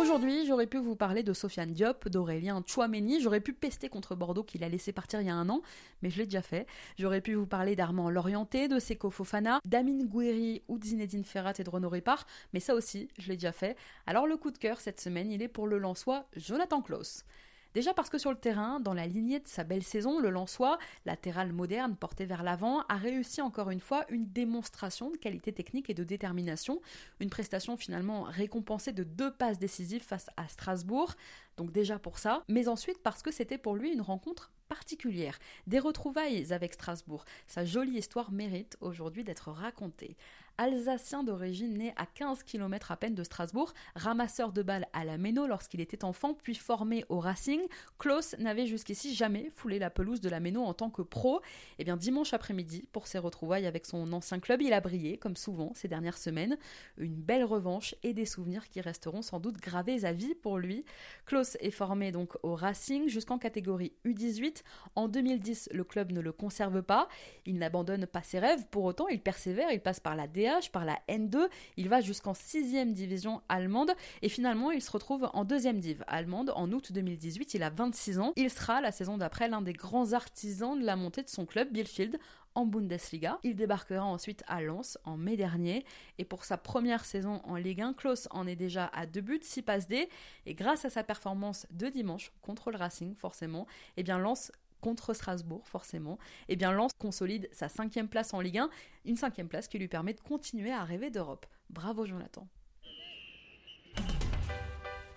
Aujourd'hui, 0.00 0.46
j'aurais 0.46 0.66
pu 0.66 0.78
vous 0.78 0.96
parler 0.96 1.22
de 1.22 1.34
Sofiane 1.34 1.74
Diop, 1.74 2.08
d'Aurélien 2.08 2.64
Chouameni, 2.66 3.20
j'aurais 3.20 3.40
pu 3.40 3.52
pester 3.52 3.90
contre 3.90 4.14
Bordeaux 4.14 4.42
qu'il 4.42 4.64
a 4.64 4.68
laissé 4.70 4.92
partir 4.92 5.20
il 5.20 5.26
y 5.26 5.30
a 5.30 5.34
un 5.34 5.50
an, 5.50 5.60
mais 6.00 6.08
je 6.08 6.16
l'ai 6.16 6.24
déjà 6.24 6.40
fait. 6.40 6.66
J'aurais 6.98 7.20
pu 7.20 7.34
vous 7.34 7.44
parler 7.44 7.76
d'Armand 7.76 8.08
Lorienté, 8.08 8.66
de 8.66 8.78
Seko 8.78 9.10
Fofana, 9.10 9.60
d'Amine 9.66 10.06
Gouiri 10.06 10.62
ou 10.68 10.78
de 10.78 10.84
Zinedine 10.84 11.24
Ferrat 11.24 11.52
et 11.58 11.64
de 11.64 11.68
Renaud 11.68 11.90
Répar, 11.90 12.26
mais 12.54 12.60
ça 12.60 12.74
aussi, 12.74 13.08
je 13.18 13.28
l'ai 13.28 13.36
déjà 13.36 13.52
fait. 13.52 13.76
Alors 14.06 14.26
le 14.26 14.38
coup 14.38 14.50
de 14.50 14.56
cœur 14.56 14.80
cette 14.80 15.02
semaine, 15.02 15.30
il 15.30 15.42
est 15.42 15.48
pour 15.48 15.66
le 15.66 15.76
Lensois 15.76 16.24
Jonathan 16.34 16.80
Klaus. 16.80 17.26
Déjà 17.72 17.94
parce 17.94 18.10
que 18.10 18.18
sur 18.18 18.30
le 18.30 18.36
terrain, 18.36 18.80
dans 18.80 18.94
la 18.94 19.06
lignée 19.06 19.38
de 19.38 19.46
sa 19.46 19.62
belle 19.62 19.84
saison, 19.84 20.18
le 20.18 20.30
Lensois, 20.30 20.78
latéral 21.06 21.52
moderne 21.52 21.94
porté 21.94 22.24
vers 22.24 22.42
l'avant, 22.42 22.80
a 22.88 22.96
réussi 22.96 23.40
encore 23.40 23.70
une 23.70 23.80
fois 23.80 24.04
une 24.08 24.26
démonstration 24.26 25.10
de 25.10 25.16
qualité 25.16 25.52
technique 25.52 25.88
et 25.88 25.94
de 25.94 26.02
détermination, 26.02 26.80
une 27.20 27.30
prestation 27.30 27.76
finalement 27.76 28.22
récompensée 28.22 28.92
de 28.92 29.04
deux 29.04 29.32
passes 29.32 29.58
décisives 29.60 30.02
face 30.02 30.30
à 30.36 30.48
Strasbourg, 30.48 31.14
donc 31.56 31.70
déjà 31.70 31.98
pour 31.98 32.18
ça, 32.18 32.42
mais 32.48 32.66
ensuite 32.66 32.98
parce 33.02 33.22
que 33.22 33.30
c'était 33.30 33.58
pour 33.58 33.76
lui 33.76 33.92
une 33.92 34.00
rencontre 34.00 34.50
particulière, 34.68 35.38
des 35.66 35.78
retrouvailles 35.78 36.52
avec 36.52 36.74
Strasbourg. 36.74 37.24
Sa 37.46 37.64
jolie 37.64 37.98
histoire 37.98 38.32
mérite 38.32 38.76
aujourd'hui 38.80 39.24
d'être 39.24 39.50
racontée. 39.50 40.16
Alsacien 40.60 41.24
d'origine 41.24 41.72
né 41.72 41.94
à 41.96 42.04
15 42.04 42.42
km 42.42 42.92
à 42.92 42.96
peine 42.98 43.14
de 43.14 43.24
Strasbourg, 43.24 43.72
ramasseur 43.94 44.52
de 44.52 44.62
balles 44.62 44.86
à 44.92 45.06
la 45.06 45.16
Méno 45.16 45.46
lorsqu'il 45.46 45.80
était 45.80 46.04
enfant, 46.04 46.34
puis 46.34 46.54
formé 46.54 47.06
au 47.08 47.18
Racing, 47.18 47.62
Klaus 47.98 48.36
n'avait 48.38 48.66
jusqu'ici 48.66 49.14
jamais 49.14 49.48
foulé 49.54 49.78
la 49.78 49.88
pelouse 49.88 50.20
de 50.20 50.28
la 50.28 50.38
Méno 50.38 50.62
en 50.62 50.74
tant 50.74 50.90
que 50.90 51.00
pro. 51.00 51.40
Et 51.40 51.42
eh 51.78 51.84
bien 51.84 51.96
dimanche 51.96 52.34
après-midi, 52.34 52.86
pour 52.92 53.06
ses 53.06 53.16
retrouvailles 53.16 53.64
avec 53.64 53.86
son 53.86 54.12
ancien 54.12 54.38
club, 54.38 54.60
il 54.60 54.74
a 54.74 54.82
brillé, 54.82 55.16
comme 55.16 55.34
souvent 55.34 55.72
ces 55.74 55.88
dernières 55.88 56.18
semaines. 56.18 56.58
Une 56.98 57.14
belle 57.14 57.44
revanche 57.44 57.94
et 58.02 58.12
des 58.12 58.26
souvenirs 58.26 58.68
qui 58.68 58.82
resteront 58.82 59.22
sans 59.22 59.40
doute 59.40 59.56
gravés 59.56 60.04
à 60.04 60.12
vie 60.12 60.34
pour 60.34 60.58
lui. 60.58 60.84
Klaus 61.24 61.56
est 61.60 61.70
formé 61.70 62.12
donc 62.12 62.36
au 62.42 62.54
Racing 62.54 63.08
jusqu'en 63.08 63.38
catégorie 63.38 63.94
U18. 64.04 64.62
En 64.94 65.08
2010, 65.08 65.70
le 65.72 65.84
club 65.84 66.12
ne 66.12 66.20
le 66.20 66.32
conserve 66.32 66.82
pas. 66.82 67.08
Il 67.46 67.56
n'abandonne 67.56 68.04
pas 68.04 68.22
ses 68.22 68.40
rêves, 68.40 68.66
pour 68.70 68.84
autant 68.84 69.08
il 69.08 69.22
persévère, 69.22 69.72
il 69.72 69.80
passe 69.80 70.00
par 70.00 70.16
la 70.16 70.28
DA 70.28 70.49
par 70.72 70.84
la 70.84 70.98
N2, 71.08 71.48
il 71.76 71.88
va 71.88 72.00
jusqu'en 72.00 72.34
6 72.34 72.86
division 72.92 73.42
allemande 73.48 73.92
et 74.22 74.28
finalement 74.28 74.70
il 74.70 74.82
se 74.82 74.90
retrouve 74.90 75.30
en 75.32 75.44
2 75.44 75.72
div 75.74 76.04
allemande 76.06 76.52
en 76.54 76.70
août 76.72 76.92
2018, 76.92 77.54
il 77.54 77.62
a 77.62 77.70
26 77.70 78.18
ans. 78.18 78.32
Il 78.36 78.50
sera 78.50 78.80
la 78.80 78.92
saison 78.92 79.18
d'après 79.18 79.48
l'un 79.48 79.62
des 79.62 79.72
grands 79.72 80.12
artisans 80.12 80.78
de 80.78 80.84
la 80.84 80.96
montée 80.96 81.22
de 81.22 81.28
son 81.28 81.46
club, 81.46 81.70
Bielefeld, 81.70 82.18
en 82.54 82.66
Bundesliga. 82.66 83.38
Il 83.44 83.54
débarquera 83.54 84.04
ensuite 84.04 84.42
à 84.46 84.60
Lens 84.60 84.98
en 85.04 85.16
mai 85.16 85.36
dernier 85.36 85.84
et 86.18 86.24
pour 86.24 86.44
sa 86.44 86.56
première 86.56 87.04
saison 87.04 87.40
en 87.44 87.56
Ligue 87.56 87.82
1, 87.82 87.94
Klaus 87.94 88.28
en 88.30 88.46
est 88.46 88.56
déjà 88.56 88.86
à 88.86 89.06
2 89.06 89.20
buts, 89.20 89.40
6 89.42 89.62
passes 89.62 89.88
D 89.88 90.08
et 90.46 90.54
grâce 90.54 90.84
à 90.84 90.90
sa 90.90 91.04
performance 91.04 91.66
de 91.70 91.88
dimanche 91.88 92.32
contre 92.42 92.70
le 92.70 92.76
Racing 92.76 93.14
forcément, 93.14 93.66
eh 93.96 94.02
bien 94.02 94.18
Lens 94.18 94.52
contre 94.80 95.14
Strasbourg, 95.14 95.66
forcément, 95.66 96.18
et 96.48 96.54
eh 96.54 96.56
bien 96.56 96.72
Lens 96.72 96.92
consolide 96.98 97.48
sa 97.52 97.68
cinquième 97.68 98.08
place 98.08 98.34
en 98.34 98.40
Ligue 98.40 98.58
1, 98.58 98.70
une 99.04 99.16
cinquième 99.16 99.48
place 99.48 99.68
qui 99.68 99.78
lui 99.78 99.88
permet 99.88 100.14
de 100.14 100.20
continuer 100.20 100.72
à 100.72 100.84
rêver 100.84 101.10
d'Europe. 101.10 101.46
Bravo 101.68 102.06
Jonathan. 102.06 102.46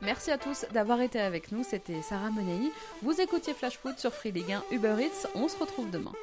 Merci 0.01 0.31
à 0.31 0.37
tous 0.37 0.65
d'avoir 0.73 0.99
été 0.99 1.19
avec 1.19 1.51
nous, 1.51 1.63
c'était 1.63 2.01
Sarah 2.01 2.29
Menei. 2.29 2.71
Vous 3.01 3.21
écoutiez 3.21 3.53
Flash 3.53 3.77
Foot 3.77 3.97
sur 3.99 4.13
Free 4.13 4.31
Ligue 4.31 4.51
1 4.51 4.63
Uber 4.71 4.97
Eats, 4.99 5.27
on 5.33 5.47
se 5.47 5.57
retrouve 5.57 5.89
demain. 5.89 6.13